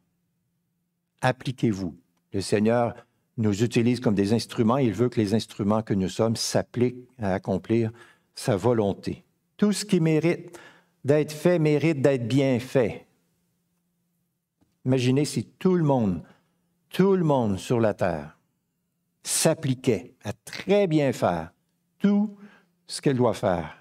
Appliquez-vous. 1.20 1.96
Le 2.32 2.40
Seigneur 2.40 2.94
nous 3.36 3.62
utilise 3.62 4.00
comme 4.00 4.14
des 4.14 4.32
instruments. 4.32 4.78
Il 4.78 4.92
veut 4.92 5.08
que 5.08 5.20
les 5.20 5.34
instruments 5.34 5.82
que 5.82 5.94
nous 5.94 6.08
sommes 6.08 6.36
s'appliquent 6.36 7.08
à 7.18 7.34
accomplir 7.34 7.92
sa 8.34 8.56
volonté. 8.56 9.24
Tout 9.56 9.72
ce 9.72 9.84
qui 9.84 10.00
mérite 10.00 10.58
d'être 11.04 11.32
fait 11.32 11.58
mérite 11.58 12.02
d'être 12.02 12.26
bien 12.26 12.58
fait. 12.58 13.05
Imaginez 14.86 15.24
si 15.24 15.44
tout 15.44 15.74
le 15.74 15.82
monde, 15.82 16.22
tout 16.90 17.16
le 17.16 17.24
monde 17.24 17.58
sur 17.58 17.80
la 17.80 17.92
terre 17.92 18.38
s'appliquait 19.24 20.14
à 20.22 20.32
très 20.32 20.86
bien 20.86 21.12
faire 21.12 21.52
tout 21.98 22.36
ce 22.86 23.00
qu'elle 23.00 23.16
doit 23.16 23.34
faire. 23.34 23.76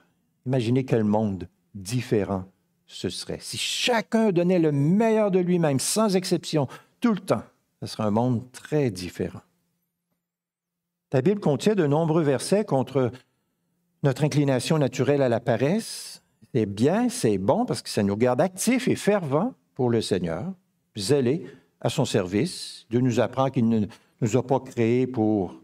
Imaginez 0.47 0.83
quel 0.83 1.03
monde 1.03 1.47
différent 1.75 2.45
ce 2.87 3.09
serait. 3.09 3.37
Si 3.39 3.57
chacun 3.57 4.31
donnait 4.31 4.57
le 4.57 4.71
meilleur 4.71 5.29
de 5.29 5.37
lui-même, 5.37 5.79
sans 5.79 6.15
exception, 6.15 6.67
tout 6.99 7.13
le 7.13 7.19
temps, 7.19 7.43
ce 7.81 7.87
serait 7.87 8.03
un 8.03 8.11
monde 8.11 8.51
très 8.51 8.89
différent. 8.89 9.41
La 11.13 11.21
Bible 11.21 11.39
contient 11.39 11.75
de 11.75 11.85
nombreux 11.85 12.23
versets 12.23 12.65
contre 12.65 13.11
notre 14.01 14.23
inclination 14.23 14.79
naturelle 14.79 15.21
à 15.21 15.29
la 15.29 15.39
paresse. 15.39 16.23
C'est 16.51 16.65
bien, 16.65 17.09
c'est 17.09 17.37
bon 17.37 17.65
parce 17.65 17.83
que 17.83 17.89
ça 17.89 18.01
nous 18.01 18.17
garde 18.17 18.41
actifs 18.41 18.87
et 18.87 18.95
fervents 18.95 19.53
pour 19.75 19.89
le 19.89 20.01
Seigneur, 20.01 20.51
zélés 20.95 21.45
à 21.81 21.89
son 21.89 22.05
service. 22.05 22.86
Dieu 22.89 22.99
nous 22.99 23.19
apprend 23.19 23.49
qu'il 23.49 23.67
ne 23.67 23.86
nous 24.21 24.38
a 24.38 24.45
pas 24.45 24.60
créés 24.60 25.08
pour 25.08 25.55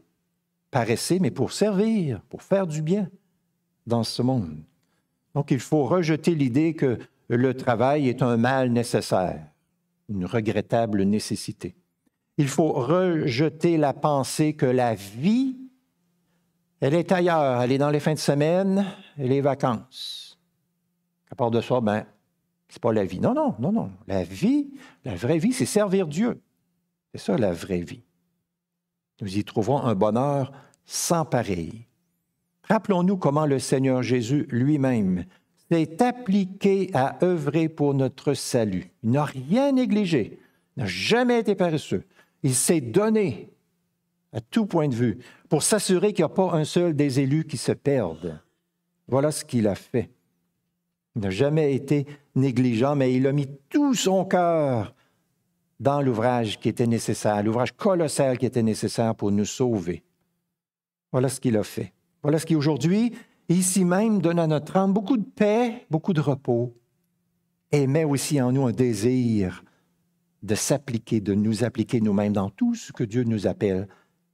paresser, 0.69 1.19
mais 1.19 1.31
pour 1.31 1.51
servir, 1.51 2.21
pour 2.29 2.43
faire 2.43 2.67
du 2.67 2.81
bien 2.81 3.09
dans 3.87 4.03
ce 4.03 4.21
monde. 4.21 4.63
Donc 5.33 5.51
il 5.51 5.59
faut 5.59 5.85
rejeter 5.85 6.35
l'idée 6.35 6.73
que 6.73 6.97
le 7.27 7.53
travail 7.53 8.09
est 8.09 8.21
un 8.21 8.37
mal 8.37 8.71
nécessaire, 8.71 9.45
une 10.09 10.25
regrettable 10.25 11.03
nécessité. 11.03 11.75
Il 12.37 12.47
faut 12.47 12.71
rejeter 12.71 13.77
la 13.77 13.93
pensée 13.93 14.53
que 14.53 14.65
la 14.65 14.95
vie, 14.95 15.57
elle 16.79 16.93
est 16.93 17.11
ailleurs, 17.11 17.61
elle 17.61 17.71
est 17.71 17.77
dans 17.77 17.89
les 17.89 17.99
fins 17.99 18.13
de 18.13 18.19
semaine 18.19 18.85
et 19.17 19.27
les 19.27 19.41
vacances. 19.41 20.39
À 21.29 21.35
part 21.35 21.51
de 21.51 21.61
ça, 21.61 21.79
ben, 21.79 22.05
c'est 22.71 22.81
pas 22.81 22.93
la 22.93 23.03
vie. 23.03 23.19
Non, 23.19 23.33
non, 23.33 23.53
non, 23.59 23.73
non. 23.73 23.91
La 24.07 24.23
vie, 24.23 24.71
la 25.03 25.13
vraie 25.13 25.39
vie, 25.39 25.51
c'est 25.51 25.65
servir 25.65 26.07
Dieu. 26.07 26.41
C'est 27.11 27.19
ça 27.19 27.37
la 27.37 27.51
vraie 27.51 27.81
vie. 27.81 28.01
Nous 29.19 29.37
y 29.37 29.43
trouvons 29.43 29.81
un 29.81 29.93
bonheur 29.93 30.53
sans 30.85 31.25
pareil. 31.25 31.85
Rappelons-nous 32.69 33.17
comment 33.17 33.45
le 33.45 33.59
Seigneur 33.59 34.01
Jésus 34.01 34.47
lui-même 34.49 35.25
s'est 35.69 36.01
appliqué 36.01 36.89
à 36.93 37.21
œuvrer 37.23 37.67
pour 37.67 37.93
notre 37.93 38.33
salut. 38.33 38.89
Il 39.03 39.11
n'a 39.11 39.25
rien 39.25 39.73
négligé, 39.73 40.39
n'a 40.77 40.85
jamais 40.85 41.39
été 41.39 41.55
paresseux. 41.55 42.05
Il 42.41 42.55
s'est 42.55 42.79
donné 42.79 43.49
à 44.31 44.39
tout 44.39 44.65
point 44.65 44.87
de 44.87 44.95
vue 44.95 45.19
pour 45.49 45.61
s'assurer 45.61 46.13
qu'il 46.13 46.23
n'y 46.23 46.31
a 46.31 46.33
pas 46.33 46.53
un 46.53 46.63
seul 46.63 46.95
des 46.95 47.19
élus 47.19 47.43
qui 47.43 47.57
se 47.57 47.73
perde. 47.73 48.39
Voilà 49.09 49.31
ce 49.31 49.43
qu'il 49.43 49.67
a 49.67 49.75
fait. 49.75 50.09
Il 51.15 51.21
n'a 51.21 51.29
jamais 51.29 51.75
été 51.75 52.05
négligent, 52.35 52.95
mais 52.95 53.13
il 53.13 53.27
a 53.27 53.31
mis 53.31 53.47
tout 53.69 53.93
son 53.93 54.25
cœur 54.25 54.95
dans 55.79 56.01
l'ouvrage 56.01 56.59
qui 56.59 56.69
était 56.69 56.87
nécessaire, 56.87 57.43
l'ouvrage 57.43 57.73
colossal 57.73 58.37
qui 58.37 58.45
était 58.45 58.63
nécessaire 58.63 59.15
pour 59.15 59.31
nous 59.31 59.45
sauver. 59.45 60.03
Voilà 61.11 61.27
ce 61.27 61.39
qu'il 61.39 61.57
a 61.57 61.63
fait. 61.63 61.93
Voilà 62.21 62.37
ce 62.37 62.45
qui 62.45 62.55
aujourd'hui, 62.55 63.13
ici 63.49 63.83
même, 63.83 64.21
donne 64.21 64.39
à 64.39 64.47
notre 64.47 64.77
âme 64.77 64.93
beaucoup 64.93 65.17
de 65.17 65.25
paix, 65.25 65.85
beaucoup 65.89 66.13
de 66.13 66.21
repos, 66.21 66.73
et 67.71 67.87
met 67.87 68.03
aussi 68.03 68.39
en 68.39 68.51
nous 68.51 68.65
un 68.67 68.71
désir 68.71 69.63
de 70.43 70.55
s'appliquer, 70.55 71.19
de 71.19 71.33
nous 71.33 71.63
appliquer 71.63 71.99
nous-mêmes 71.99 72.33
dans 72.33 72.49
tout 72.49 72.75
ce 72.75 72.91
que 72.91 73.03
Dieu 73.03 73.23
nous 73.23 73.47
appelle 73.47 73.87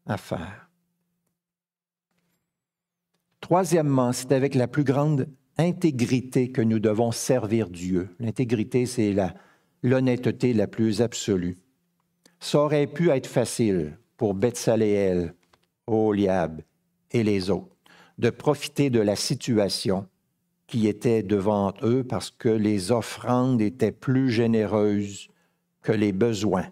à 0.06 0.18
faire. 0.18 0.70
Troisièmement, 3.42 4.12
c'est 4.14 4.32
avec 4.32 4.56
la 4.56 4.68
plus 4.68 4.84
grande 4.84 5.30
intégrité 5.58 6.52
que 6.52 6.62
nous 6.62 6.80
devons 6.80 7.12
servir 7.12 7.70
Dieu. 7.70 8.10
L'intégrité, 8.20 8.86
c'est 8.86 9.16
l'honnêteté 9.84 10.54
la 10.54 10.68
plus 10.68 11.02
absolue. 11.02 11.58
Ça 12.40 12.60
aurait 12.60 12.88
pu 12.88 13.10
être 13.10 13.28
facile 13.28 13.98
pour 14.18 14.34
Betsaléel, 14.34 15.34
Oliab 15.88 16.62
et 17.12 17.24
les 17.24 17.50
autres 17.50 17.76
de 18.18 18.30
profiter 18.30 18.90
de 18.90 19.00
la 19.00 19.16
situation 19.16 20.08
qui 20.66 20.88
était 20.88 21.24
devant 21.24 21.74
eux 21.84 22.04
parce 22.04 22.32
que 22.32 22.50
les 22.50 22.92
offrandes 22.92 23.62
étaient 23.62 23.92
plus 23.92 24.30
généreuses 24.30 25.30
que 25.82 25.92
les 25.92 26.12
besoins. 26.12 26.68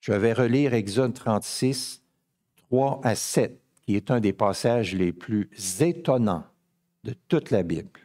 Je 0.00 0.12
vais 0.12 0.32
relire 0.32 0.74
Exode 0.74 1.14
36, 1.14 2.02
3 2.68 3.00
à 3.02 3.14
7, 3.14 3.60
qui 3.82 3.96
est 3.96 4.10
un 4.10 4.20
des 4.20 4.32
passages 4.32 4.94
les 4.94 5.12
plus 5.12 5.50
étonnants 5.80 6.44
de 7.04 7.14
toute 7.28 7.50
la 7.50 7.62
Bible. 7.62 8.00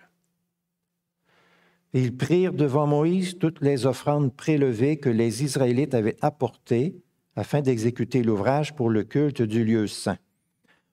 Ils 1.94 2.16
prirent 2.16 2.54
devant 2.54 2.86
Moïse 2.86 3.40
toutes 3.40 3.62
les 3.62 3.86
offrandes 3.86 4.36
prélevées 4.36 4.98
que 4.98 5.10
les 5.10 5.44
Israélites 5.44 5.96
avaient 5.96 6.18
apportées 6.22 6.96
afin 7.36 7.62
d'exécuter 7.62 8.22
l'ouvrage 8.22 8.76
pour 8.76 8.90
le 8.90 9.04
culte 9.04 9.42
du 9.42 9.64
lieu 9.64 9.88
saint. 9.88 10.18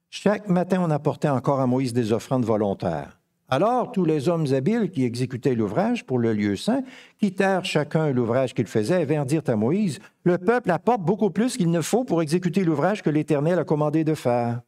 Chaque 0.09 0.49
matin, 0.49 0.81
on 0.81 0.91
apportait 0.91 1.29
encore 1.29 1.61
à 1.61 1.67
Moïse 1.67 1.93
des 1.93 2.13
offrandes 2.13 2.45
volontaires. 2.45 3.21
Alors, 3.49 3.93
tous 3.93 4.05
les 4.05 4.29
hommes 4.29 4.47
habiles 4.53 4.91
qui 4.91 5.05
exécutaient 5.05 5.55
l'ouvrage 5.55 6.05
pour 6.05 6.19
le 6.19 6.33
lieu 6.33 6.57
saint 6.57 6.83
quittèrent 7.19 7.65
chacun 7.65 8.11
l'ouvrage 8.11 8.55
qu'ils 8.55 8.67
faisaient 8.67 9.03
et 9.03 9.05
vinrent 9.05 9.27
dire 9.27 9.43
à 9.47 9.55
Moïse, 9.55 10.01
Le 10.25 10.39
peuple 10.39 10.71
apporte 10.71 11.03
beaucoup 11.03 11.31
plus 11.31 11.57
qu'il 11.57 11.71
ne 11.71 11.81
faut 11.81 12.05
pour 12.05 12.23
exécuter 12.23 12.65
l'ouvrage 12.65 13.03
que 13.03 13.11
l'Éternel 13.11 13.59
a 13.59 13.65
commandé 13.65 14.03
de 14.03 14.15
faire. 14.15 14.63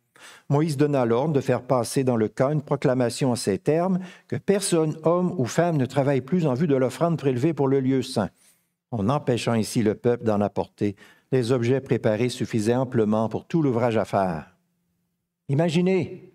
Moïse 0.49 0.77
donna 0.77 1.05
l'ordre 1.05 1.35
de 1.35 1.41
faire 1.41 1.63
passer 1.63 2.05
dans 2.05 2.17
le 2.17 2.29
cas 2.29 2.53
une 2.53 2.63
proclamation 2.63 3.33
en 3.33 3.37
ces 3.37 3.59
termes 3.59 3.99
que 4.27 4.37
personne, 4.37 4.97
homme 5.05 5.35
ou 5.39 5.45
femme, 5.45 5.77
ne 5.77 5.87
travaille 5.87 6.21
plus 6.21 6.47
en 6.47 6.55
vue 6.55 6.67
de 6.67 6.77
l'offrande 6.77 7.19
prélevée 7.19 7.53
pour 7.53 7.69
le 7.69 7.81
lieu 7.81 8.03
saint, 8.03 8.31
en 8.91 9.09
empêchant 9.09 9.53
ainsi 9.53 9.83
le 9.83 9.95
peuple 9.95 10.25
d'en 10.25 10.41
apporter. 10.41 10.97
Les 11.33 11.53
objets 11.53 11.81
préparés 11.81 12.31
suffisaient 12.31 12.75
amplement 12.75 13.29
pour 13.29 13.47
tout 13.47 13.63
l'ouvrage 13.63 13.97
à 13.97 14.05
faire. 14.05 14.57
Imaginez 15.49 16.29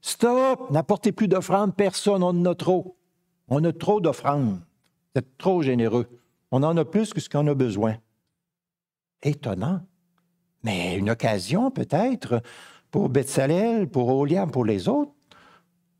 Stop! 0.00 0.70
N'apportez 0.70 1.12
plus 1.12 1.28
d'offrandes, 1.28 1.76
personne, 1.76 2.22
on 2.22 2.28
en 2.28 2.44
a 2.46 2.54
trop. 2.54 2.96
On 3.48 3.62
a 3.64 3.72
trop 3.72 4.00
d'offrandes. 4.00 4.60
Êtes 5.14 5.36
trop 5.36 5.62
généreux. 5.62 6.06
On 6.50 6.62
en 6.62 6.76
a 6.76 6.84
plus 6.84 7.12
que 7.12 7.20
ce 7.20 7.28
qu'on 7.28 7.46
a 7.46 7.54
besoin. 7.54 7.96
Étonnant. 9.22 9.82
Mais 10.62 10.96
une 10.96 11.10
occasion 11.10 11.70
peut-être 11.70 12.42
pour 12.90 13.08
Betsalel, 13.08 13.88
pour 13.88 14.08
Oliam, 14.08 14.50
pour 14.50 14.64
les 14.64 14.88
autres, 14.88 15.12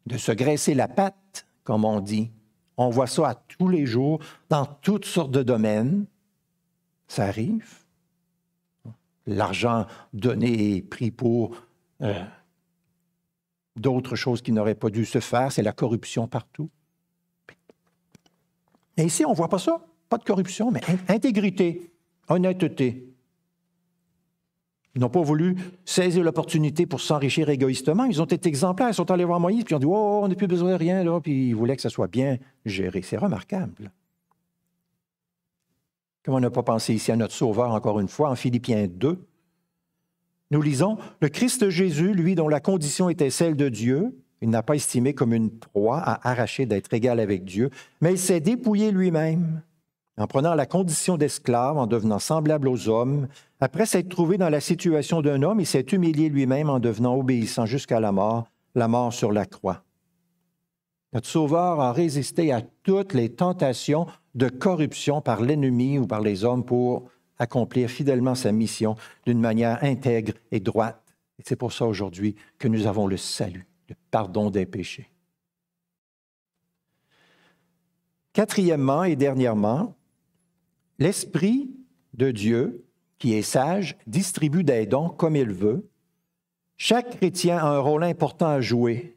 de 0.07 0.16
se 0.16 0.33
graisser 0.33 0.74
la 0.74 0.88
patte, 0.88 1.46
comme 1.64 1.85
on 1.85 2.00
dit. 2.00 2.31
On 2.76 2.90
voit 2.90 3.07
ça 3.07 3.29
à 3.29 3.35
tous 3.35 3.68
les 3.68 3.87
jours, 3.87 4.20
dans 4.48 4.66
toutes 4.66 5.05
sortes 5.05 5.31
de 5.31 5.42
domaines. 5.42 6.07
Ça 7.09 7.26
arrive. 7.26 7.85
L'argent 9.26 9.87
donné 10.12 10.76
et 10.76 10.83
pris 10.83 11.11
pour 11.11 11.55
euh, 12.00 12.24
d'autres 13.76 14.16
choses 14.16 14.42
qui 14.42 14.53
n'auraient 14.53 14.74
pas 14.74 14.90
dû 14.90 15.05
se 15.05 15.20
faire, 15.20 15.53
c'est 15.53 15.62
la 15.62 15.72
corruption 15.72 16.26
partout. 16.26 16.70
Et 18.96 19.05
ici, 19.05 19.24
on 19.24 19.31
ne 19.31 19.37
voit 19.37 19.48
pas 19.48 19.59
ça. 19.59 19.85
Pas 20.09 20.18
de 20.18 20.24
corruption, 20.24 20.70
mais 20.70 20.81
intégrité, 21.09 21.92
honnêteté. 22.29 23.10
Ils 24.94 25.00
n'ont 25.00 25.09
pas 25.09 25.22
voulu 25.22 25.57
saisir 25.85 26.24
l'opportunité 26.24 26.85
pour 26.85 27.00
s'enrichir 27.00 27.48
égoïstement. 27.48 28.05
Ils 28.05 28.20
ont 28.20 28.26
été 28.26 28.48
exemplaires. 28.48 28.88
Ils 28.88 28.94
sont 28.94 29.11
allés 29.11 29.24
voir 29.24 29.38
Moïse, 29.38 29.62
puis 29.64 29.72
ils 29.72 29.76
ont 29.76 29.81
dit 29.81 29.87
Oh, 29.87 30.20
on 30.24 30.29
n'a 30.29 30.35
plus 30.35 30.48
besoin 30.48 30.72
de 30.72 30.76
rien. 30.76 31.20
Puis 31.20 31.48
ils 31.48 31.55
voulaient 31.55 31.76
que 31.76 31.83
ça 31.83 31.90
soit 31.90 32.09
bien 32.09 32.38
géré. 32.64 33.03
C'est 33.03 33.16
remarquable. 33.16 33.92
Comme 36.24 36.35
on 36.35 36.40
n'a 36.40 36.50
pas 36.50 36.62
pensé 36.62 36.92
ici 36.92 37.12
à 37.12 37.16
notre 37.16 37.33
Sauveur, 37.33 37.70
encore 37.70 38.00
une 38.00 38.09
fois, 38.09 38.31
en 38.31 38.37
Philippiens 38.37 38.88
2, 38.88 39.18
nous 40.50 40.62
lisons 40.62 40.98
Le 41.20 41.29
Christ 41.29 41.70
Jésus, 41.70 42.12
lui 42.12 42.35
dont 42.35 42.48
la 42.48 42.61
condition 42.61 43.09
était 43.09 43.31
celle 43.31 43.57
de 43.57 43.68
Dieu, 43.68 44.20
il 44.42 44.50
n'a 44.50 44.62
pas 44.62 44.74
estimé 44.74 45.14
comme 45.14 45.33
une 45.33 45.50
proie 45.50 45.98
à 45.98 46.29
arracher 46.29 46.66
d'être 46.66 46.92
égal 46.92 47.20
avec 47.20 47.44
Dieu, 47.44 47.70
mais 48.00 48.12
il 48.12 48.18
s'est 48.18 48.40
dépouillé 48.40 48.90
lui-même 48.90 49.62
en 50.20 50.26
prenant 50.26 50.54
la 50.54 50.66
condition 50.66 51.16
d'esclave, 51.16 51.78
en 51.78 51.87
devenant 51.87 52.18
semblable 52.18 52.68
aux 52.68 52.88
hommes. 52.88 53.26
Après 53.59 53.87
s'être 53.87 54.11
trouvé 54.11 54.37
dans 54.37 54.50
la 54.50 54.61
situation 54.61 55.22
d'un 55.22 55.42
homme, 55.42 55.61
il 55.61 55.66
s'est 55.66 55.87
humilié 55.92 56.28
lui-même 56.28 56.68
en 56.68 56.78
devenant 56.78 57.16
obéissant 57.16 57.64
jusqu'à 57.64 58.00
la 58.00 58.12
mort, 58.12 58.46
la 58.74 58.87
mort 58.87 59.14
sur 59.14 59.33
la 59.33 59.46
croix. 59.46 59.83
Notre 61.14 61.26
Sauveur 61.26 61.80
a 61.80 61.92
résisté 61.92 62.52
à 62.52 62.61
toutes 62.83 63.14
les 63.14 63.30
tentations 63.30 64.06
de 64.35 64.48
corruption 64.48 65.22
par 65.22 65.40
l'ennemi 65.40 65.98
ou 65.98 66.06
par 66.06 66.20
les 66.20 66.44
hommes 66.44 66.64
pour 66.64 67.09
accomplir 67.38 67.88
fidèlement 67.88 68.35
sa 68.35 68.52
mission 68.52 68.96
d'une 69.26 69.40
manière 69.40 69.83
intègre 69.83 70.35
et 70.52 70.61
droite. 70.61 71.16
Et 71.38 71.42
c'est 71.46 71.56
pour 71.56 71.72
ça 71.72 71.87
aujourd'hui 71.87 72.37
que 72.59 72.68
nous 72.68 72.87
avons 72.87 73.06
le 73.06 73.16
salut, 73.16 73.66
le 73.88 73.94
pardon 74.11 74.50
des 74.50 74.66
péchés. 74.66 75.11
Quatrièmement 78.35 79.04
et 79.04 79.16
dernièrement, 79.16 79.96
l'Esprit 81.00 81.70
de 82.14 82.30
Dieu, 82.30 82.84
qui 83.18 83.34
est 83.34 83.42
sage, 83.42 83.96
distribue 84.06 84.62
des 84.62 84.86
dons 84.86 85.08
comme 85.08 85.34
il 85.34 85.50
veut. 85.50 85.88
Chaque 86.76 87.16
chrétien 87.16 87.58
a 87.58 87.66
un 87.66 87.78
rôle 87.78 88.04
important 88.04 88.48
à 88.48 88.60
jouer 88.60 89.16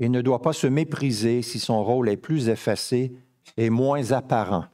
et 0.00 0.08
ne 0.08 0.20
doit 0.20 0.42
pas 0.42 0.52
se 0.52 0.66
mépriser 0.66 1.42
si 1.42 1.58
son 1.58 1.82
rôle 1.82 2.08
est 2.08 2.16
plus 2.16 2.48
effacé 2.48 3.12
et 3.56 3.70
moins 3.70 4.12
apparent. 4.12 4.66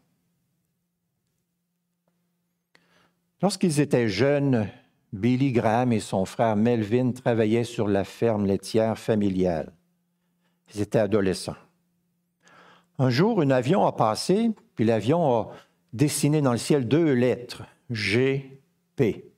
Lorsqu'ils 3.42 3.80
étaient 3.80 4.08
jeunes, 4.08 4.68
Billy 5.12 5.52
Graham 5.52 5.92
et 5.92 6.00
son 6.00 6.24
frère 6.24 6.56
Melvin 6.56 7.12
travaillaient 7.12 7.64
sur 7.64 7.86
la 7.86 8.04
ferme 8.04 8.46
laitière 8.46 8.98
familiale. 8.98 9.72
Ils 10.74 10.80
étaient 10.80 10.98
adolescents. 10.98 11.56
Un 12.98 13.10
jour, 13.10 13.42
un 13.42 13.50
avion 13.50 13.84
a 13.86 13.92
passé, 13.92 14.50
puis 14.74 14.84
l'avion 14.84 15.38
a 15.38 15.52
dessiné 15.96 16.40
dans 16.42 16.52
le 16.52 16.58
ciel 16.58 16.86
deux 16.86 17.12
lettres, 17.12 17.64
G, 17.90 18.60
P. 18.96 19.32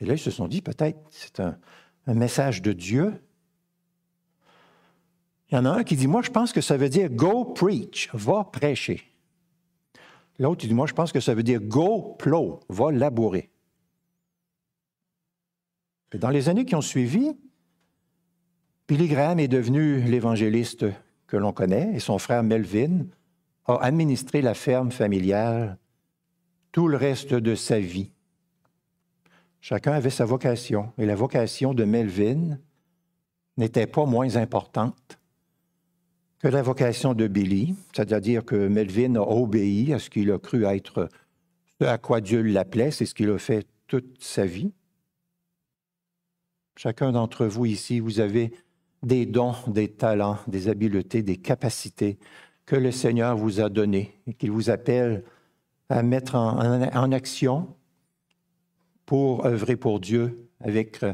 Et 0.00 0.04
là, 0.04 0.14
ils 0.14 0.18
se 0.18 0.30
sont 0.30 0.48
dit, 0.48 0.62
peut-être, 0.62 0.98
c'est 1.10 1.40
un, 1.40 1.58
message 2.06 2.62
de 2.62 2.72
Dieu. 2.72 3.14
Il 5.50 5.54
y 5.54 5.58
en 5.58 5.64
a 5.64 5.70
un 5.70 5.84
qui 5.84 5.96
dit, 5.96 6.08
moi, 6.08 6.22
je 6.22 6.30
pense 6.30 6.52
que 6.52 6.60
ça 6.60 6.76
veut 6.76 6.88
dire 6.88 7.10
Go 7.10 7.44
preach, 7.44 8.08
va 8.12 8.44
prêcher. 8.44 9.02
L'autre, 10.38 10.64
il 10.64 10.68
dit, 10.68 10.74
moi, 10.74 10.86
je 10.86 10.94
pense 10.94 11.12
que 11.12 11.20
ça 11.20 11.34
veut 11.34 11.42
dire 11.42 11.60
go 11.60 12.16
plow, 12.18 12.60
va 12.68 12.90
labourer. 12.90 13.50
dans 16.14 16.30
les 16.30 16.48
années 16.48 16.64
qui 16.64 16.74
ont 16.74 16.80
suivi, 16.80 17.36
Billy 18.88 19.08
Graham 19.08 19.38
est 19.38 19.48
devenu 19.48 20.02
l'évangéliste 20.02 20.86
que 21.26 21.36
l'on 21.36 21.52
connaît 21.52 21.94
et 21.94 22.00
son 22.00 22.18
frère 22.18 22.42
Melvin 22.42 23.06
a 23.66 23.76
administré 23.76 24.42
la 24.42 24.54
ferme 24.54 24.90
familiale 24.90 25.78
tout 26.72 26.88
le 26.88 26.96
reste 26.96 27.34
de 27.34 27.54
sa 27.54 27.78
vie. 27.78 28.10
Chacun 29.60 29.92
avait 29.92 30.10
sa 30.10 30.24
vocation 30.24 30.92
et 30.98 31.06
la 31.06 31.14
vocation 31.14 31.74
de 31.74 31.84
Melvin 31.84 32.58
n'était 33.56 33.86
pas 33.86 34.06
moins 34.06 34.36
importante 34.36 35.18
que 36.40 36.48
la 36.48 36.62
vocation 36.62 37.14
de 37.14 37.28
Billy, 37.28 37.76
c'est-à-dire 37.94 38.44
que 38.44 38.66
Melvin 38.66 39.14
a 39.14 39.20
obéi 39.20 39.92
à 39.92 40.00
ce 40.00 40.10
qu'il 40.10 40.32
a 40.32 40.38
cru 40.38 40.64
être 40.64 41.08
ce 41.80 41.86
à 41.86 41.98
quoi 41.98 42.20
Dieu 42.20 42.42
l'appelait, 42.42 42.90
c'est 42.90 43.06
ce 43.06 43.14
qu'il 43.14 43.30
a 43.30 43.38
fait 43.38 43.66
toute 43.86 44.22
sa 44.22 44.44
vie. 44.44 44.72
Chacun 46.76 47.12
d'entre 47.12 47.46
vous 47.46 47.66
ici, 47.66 48.00
vous 48.00 48.20
avez 48.20 48.52
des 49.02 49.26
dons, 49.26 49.54
des 49.66 49.88
talents, 49.88 50.38
des 50.46 50.68
habiletés, 50.68 51.22
des 51.22 51.36
capacités 51.36 52.18
que 52.66 52.76
le 52.76 52.90
Seigneur 52.90 53.36
vous 53.36 53.60
a 53.60 53.68
donnés 53.68 54.18
et 54.26 54.34
qu'il 54.34 54.50
vous 54.50 54.70
appelle 54.70 55.24
à 55.88 56.02
mettre 56.02 56.36
en, 56.36 57.12
action 57.12 57.68
pour 59.04 59.44
œuvrer 59.44 59.76
pour 59.76 60.00
Dieu 60.00 60.48
avec 60.60 61.02
euh, 61.02 61.12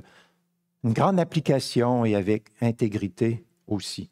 une 0.85 0.93
grande 0.93 1.19
application 1.19 2.05
et 2.05 2.15
avec 2.15 2.45
intégrité 2.61 3.45
aussi. 3.67 4.11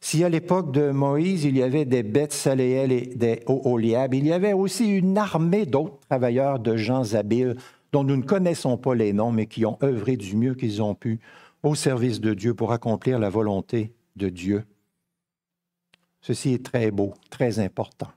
Si 0.00 0.22
à 0.22 0.28
l'époque 0.28 0.70
de 0.70 0.90
Moïse, 0.90 1.44
il 1.44 1.56
y 1.56 1.62
avait 1.62 1.84
des 1.84 2.04
bêtes 2.04 2.48
et 2.58 2.86
des 3.16 3.42
Oholiab, 3.48 4.14
il 4.14 4.26
y 4.26 4.32
avait 4.32 4.52
aussi 4.52 4.88
une 4.88 5.18
armée 5.18 5.66
d'autres 5.66 5.98
travailleurs 6.08 6.60
de 6.60 6.76
gens 6.76 7.14
habiles 7.14 7.56
dont 7.90 8.04
nous 8.04 8.16
ne 8.16 8.22
connaissons 8.22 8.76
pas 8.76 8.94
les 8.94 9.12
noms, 9.12 9.32
mais 9.32 9.46
qui 9.46 9.66
ont 9.66 9.78
œuvré 9.82 10.16
du 10.16 10.36
mieux 10.36 10.54
qu'ils 10.54 10.82
ont 10.82 10.94
pu 10.94 11.18
au 11.62 11.74
service 11.74 12.20
de 12.20 12.34
Dieu 12.34 12.54
pour 12.54 12.72
accomplir 12.72 13.18
la 13.18 13.30
volonté 13.30 13.92
de 14.14 14.28
Dieu. 14.28 14.64
Ceci 16.28 16.52
est 16.52 16.62
très 16.62 16.90
beau, 16.90 17.14
très 17.30 17.58
important. 17.58 18.10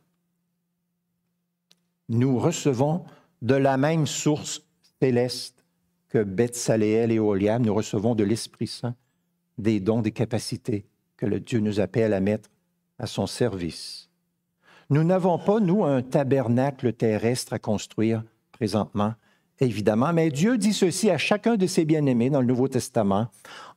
Nous 2.10 2.38
recevons 2.40 3.06
de 3.42 3.56
la 3.56 3.78
même 3.78 4.06
source 4.06 4.68
céleste 5.02 5.64
que 6.10 6.22
Beth 6.22 6.56
Saléel 6.56 7.14
et 7.14 7.20
Oholiab, 7.20 7.66
nous 7.66 7.74
recevons 7.74 8.14
de 8.14 8.26
l'Esprit 8.26 8.68
Saint 8.68 8.96
des 9.58 9.80
dons, 9.80 10.02
des 10.02 10.12
capacités 10.12 10.84
que 11.16 11.26
le 11.26 11.40
Dieu 11.40 11.62
nous 11.62 11.80
appelle 11.80 12.14
à 12.14 12.20
mettre 12.20 12.50
à 13.00 13.08
son 13.08 13.28
service. 13.28 14.10
Nous 14.90 15.06
n'avons 15.06 15.40
pas, 15.40 15.62
nous, 15.62 15.86
un 15.86 16.02
tabernacle 16.02 16.92
terrestre 16.92 17.54
à 17.54 17.60
construire 17.60 18.26
présentement, 18.52 19.14
évidemment, 19.62 20.12
mais 20.14 20.30
Dieu 20.30 20.58
dit 20.58 20.74
ceci 20.74 21.10
à 21.10 21.18
chacun 21.18 21.56
de 21.56 21.68
ses 21.68 21.86
bien-aimés 21.86 22.30
dans 22.30 22.42
le 22.42 22.48
Nouveau 22.48 22.68
Testament. 22.68 23.28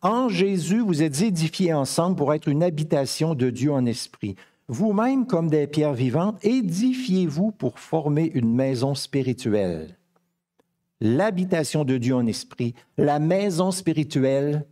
En 0.03 0.29
Jésus, 0.29 0.81
vous 0.81 1.03
êtes 1.03 1.23
édifiés 1.23 1.73
ensemble 1.73 2.17
pour 2.17 2.35
être 2.35 2.49
une 2.49 2.63
habitation 2.63 3.35
de 3.35 3.51
Dieu 3.51 3.73
en 3.73 3.87
esprit. 3.87 4.35
Vous-même, 4.67 5.27
comme 5.27 5.49
des 5.49 5.67
pierres 5.67 5.95
vivantes, 5.95 6.45
édifiez-vous 6.45 7.53
pour 7.53 7.79
former 7.79 8.31
une 8.35 8.53
maison 8.53 8.95
spirituelle. 8.95 9.99
L'habitation 11.01 11.85
de 11.85 11.99
Dieu 11.99 12.15
en 12.15 12.27
esprit, 12.27 12.75
la 12.97 13.19
maison 13.19 13.71
spirituelle, 13.71 14.65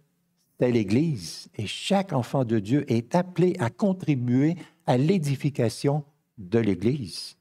l'Église 0.71 1.49
et 1.57 1.67
chaque 1.67 2.13
enfant 2.13 2.45
de 2.45 2.59
Dieu 2.59 2.85
est 2.93 3.15
appelé 3.15 3.57
à 3.59 3.71
contribuer 3.71 4.57
à 4.87 4.97
l'édification 4.97 6.05
de 6.39 6.59
l'Église. 6.59 7.37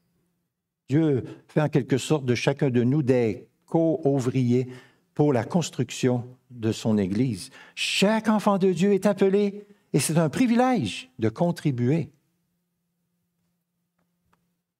Dieu 0.88 1.24
fait 1.48 1.60
en 1.60 1.68
quelque 1.68 1.98
sorte 1.98 2.24
de 2.24 2.34
chacun 2.34 2.70
de 2.70 2.82
nous 2.82 3.02
des 3.02 3.46
co-ouvriers 3.72 4.68
pour 5.14 5.32
la 5.32 5.44
construction 5.44 6.24
de 6.50 6.72
son 6.72 6.98
Église. 6.98 7.48
Chaque 7.74 8.28
enfant 8.28 8.58
de 8.58 8.70
Dieu 8.70 8.92
est 8.92 9.06
appelé, 9.06 9.66
et 9.94 9.98
c'est 9.98 10.18
un 10.18 10.28
privilège 10.28 11.10
de 11.18 11.30
contribuer 11.30 12.10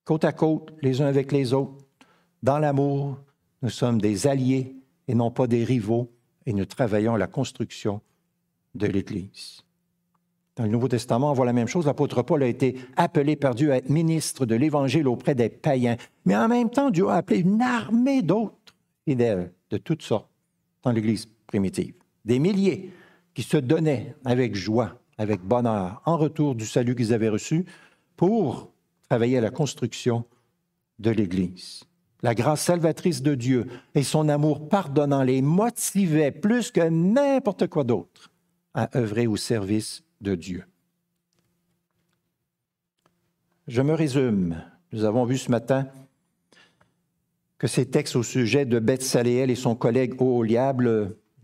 côte 0.05 0.25
à 0.25 0.33
côte, 0.33 0.75
les 0.83 1.01
uns 1.01 1.07
avec 1.07 1.33
les 1.33 1.55
autres, 1.55 1.87
dans 2.43 2.59
l'amour. 2.59 3.19
Nous 3.63 3.71
sommes 3.71 3.99
des 3.99 4.27
alliés 4.27 4.77
et 5.09 5.15
non 5.15 5.31
pas 5.31 5.47
des 5.47 5.65
rivaux, 5.65 6.11
et 6.45 6.53
nous 6.53 6.67
travaillons 6.67 7.15
à 7.15 7.19
la 7.19 7.29
construction 7.29 8.03
de 8.75 8.87
l'Église. 8.87 9.63
Dans 10.57 10.65
le 10.65 10.71
Nouveau 10.71 10.89
Testament, 10.89 11.31
on 11.31 11.35
voit 11.35 11.47
la 11.47 11.55
même 11.55 11.69
chose. 11.69 11.87
L'apôtre 11.87 12.21
Paul 12.21 12.43
a 12.43 12.47
été 12.47 12.77
appelé 12.97 13.37
par 13.37 13.55
Dieu 13.55 13.73
à 13.73 13.77
être 13.79 13.89
ministre 13.89 14.45
de 14.45 14.55
l'Évangile 14.55 15.09
auprès 15.09 15.35
des 15.35 15.49
païens. 15.49 15.97
Mais 16.27 16.37
en 16.37 16.47
même 16.47 16.69
temps, 16.69 16.91
Dieu 16.91 17.09
a 17.09 17.15
appelé 17.15 17.41
une 17.41 17.63
armée 17.63 18.21
d'autres 18.21 18.62
fidèles 19.05 19.53
de 19.71 19.77
toutes 19.77 20.03
sortes 20.03 20.31
dans 20.83 20.93
l'Église 20.93 21.27
primitive. 21.47 21.95
Des 22.25 22.39
milliers 22.39 22.93
qui 23.35 23.43
se 23.43 23.57
donnaient 23.57 24.15
avec 24.25 24.55
joie, 24.55 25.01
avec 25.19 25.41
bonheur, 25.41 26.03
en 26.05 26.17
retour 26.17 26.55
du 26.55 26.67
salut 26.67 26.95
qu'ils 26.95 27.13
avaient 27.13 27.29
reçu, 27.29 27.65
pour 28.17 28.73
travailler 29.09 29.39
à 29.39 29.41
la 29.41 29.51
construction 29.51 30.25
de 30.99 31.11
l'Église. 31.11 31.85
La 32.23 32.35
grâce 32.35 32.63
salvatrice 32.63 33.23
de 33.23 33.35
Dieu 33.35 33.67
et 33.95 34.05
son 34.05 34.29
amour 34.29 34.69
pardonnant 34.69 35.25
les 35.25 35.43
motivaient 35.43 36.31
plus 36.31 36.71
que 36.71 36.89
n'importe 36.89 37.67
quoi 37.67 37.83
d'autre 37.83 38.31
à 38.75 38.97
œuvrer 38.97 39.27
au 39.27 39.37
service 39.37 40.05
de 40.21 40.35
Dieu. 40.35 40.65
Je 43.67 43.83
me 43.83 43.95
résume. 43.95 44.63
Nous 44.93 45.05
avons 45.05 45.25
vu 45.25 45.39
ce 45.39 45.51
matin 45.51 45.89
que 47.63 47.69
ces 47.69 47.87
textes 47.87 48.17
au 48.17 48.25
sujet 48.25 48.65
de 48.65 48.81
Beth 48.81 49.03
Saléel 49.03 49.49
et 49.49 49.55
son 49.55 49.77
collègue 49.77 50.21
Oholiab 50.21 50.83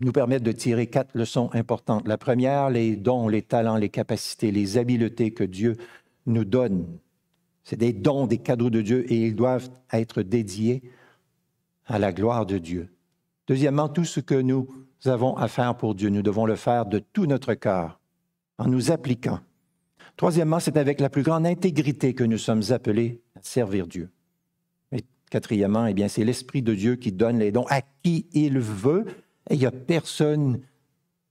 nous 0.01 0.11
permettent 0.11 0.43
de 0.43 0.51
tirer 0.51 0.87
quatre 0.87 1.17
leçons 1.17 1.49
importantes. 1.53 2.05
La 2.09 2.17
première, 2.17 2.69
les 2.69 2.97
dons, 2.97 3.29
les 3.29 3.41
talents, 3.41 3.77
les 3.77 3.87
capacités, 3.87 4.51
les 4.51 4.77
habiletés 4.77 5.31
que 5.31 5.45
Dieu 5.45 5.77
nous 6.25 6.43
donne. 6.43 6.85
C'est 7.63 7.77
des 7.77 7.93
dons, 7.93 8.27
des 8.27 8.37
cadeaux 8.37 8.69
de 8.69 8.81
Dieu 8.81 9.09
et 9.09 9.27
ils 9.27 9.35
doivent 9.35 9.69
être 9.93 10.21
dédiés 10.21 10.83
à 11.85 11.99
la 11.99 12.11
gloire 12.11 12.45
de 12.45 12.57
Dieu. 12.57 12.89
Deuxièmement, 13.47 13.87
tout 13.87 14.03
ce 14.03 14.19
que 14.19 14.35
nous 14.35 14.67
avons 15.05 15.37
à 15.37 15.47
faire 15.47 15.77
pour 15.77 15.95
Dieu, 15.95 16.09
nous 16.09 16.21
devons 16.21 16.45
le 16.45 16.57
faire 16.57 16.85
de 16.85 16.99
tout 16.99 17.27
notre 17.27 17.53
cœur, 17.53 18.01
en 18.57 18.67
nous 18.67 18.91
appliquant. 18.91 19.39
Troisièmement, 20.17 20.59
c'est 20.59 20.75
avec 20.75 20.99
la 20.99 21.09
plus 21.09 21.23
grande 21.23 21.45
intégrité 21.45 22.13
que 22.13 22.25
nous 22.25 22.37
sommes 22.37 22.63
appelés 22.71 23.21
à 23.37 23.39
servir 23.41 23.87
Dieu. 23.87 24.09
Quatrièmement, 25.29 25.85
eh 25.85 25.93
bien, 25.93 26.07
c'est 26.07 26.23
l'Esprit 26.23 26.61
de 26.61 26.73
Dieu 26.73 26.95
qui 26.95 27.11
donne 27.11 27.39
les 27.39 27.51
dons 27.51 27.65
à 27.69 27.81
qui 27.81 28.25
il 28.33 28.59
veut. 28.59 29.05
Et 29.49 29.55
il 29.55 29.59
n'y 29.59 29.65
a 29.65 29.71
personne 29.71 30.61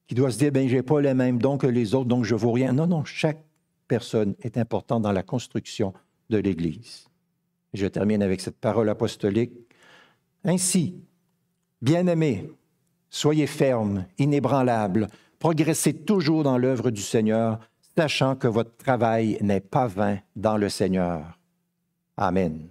qui 0.06 0.14
doit 0.14 0.30
se 0.30 0.38
dire, 0.38 0.52
ben, 0.52 0.68
j'ai 0.68 0.82
pas 0.82 1.00
les 1.00 1.14
mêmes 1.14 1.38
dons 1.38 1.58
que 1.58 1.66
les 1.66 1.94
autres, 1.94 2.08
donc 2.08 2.24
je 2.24 2.34
ne 2.34 2.40
vaux 2.40 2.52
rien. 2.52 2.72
Non, 2.72 2.86
non, 2.86 3.04
chaque 3.04 3.44
personne 3.88 4.34
est 4.42 4.56
importante 4.56 5.02
dans 5.02 5.12
la 5.12 5.22
construction 5.22 5.92
de 6.30 6.38
l'Église. 6.38 7.08
Je 7.74 7.86
termine 7.86 8.22
avec 8.22 8.40
cette 8.40 8.58
parole 8.58 8.88
apostolique. 8.88 9.52
Ainsi, 10.44 11.02
bien-aimés, 11.82 12.50
soyez 13.10 13.46
fermes, 13.46 14.06
inébranlables, 14.18 15.08
progressez 15.38 15.94
toujours 15.94 16.42
dans 16.42 16.58
l'œuvre 16.58 16.90
du 16.90 17.02
Seigneur, 17.02 17.58
sachant 17.96 18.36
que 18.36 18.48
votre 18.48 18.76
travail 18.76 19.38
n'est 19.42 19.60
pas 19.60 19.86
vain 19.86 20.18
dans 20.36 20.56
le 20.56 20.68
Seigneur. 20.68 21.38
Amen. 22.16 22.68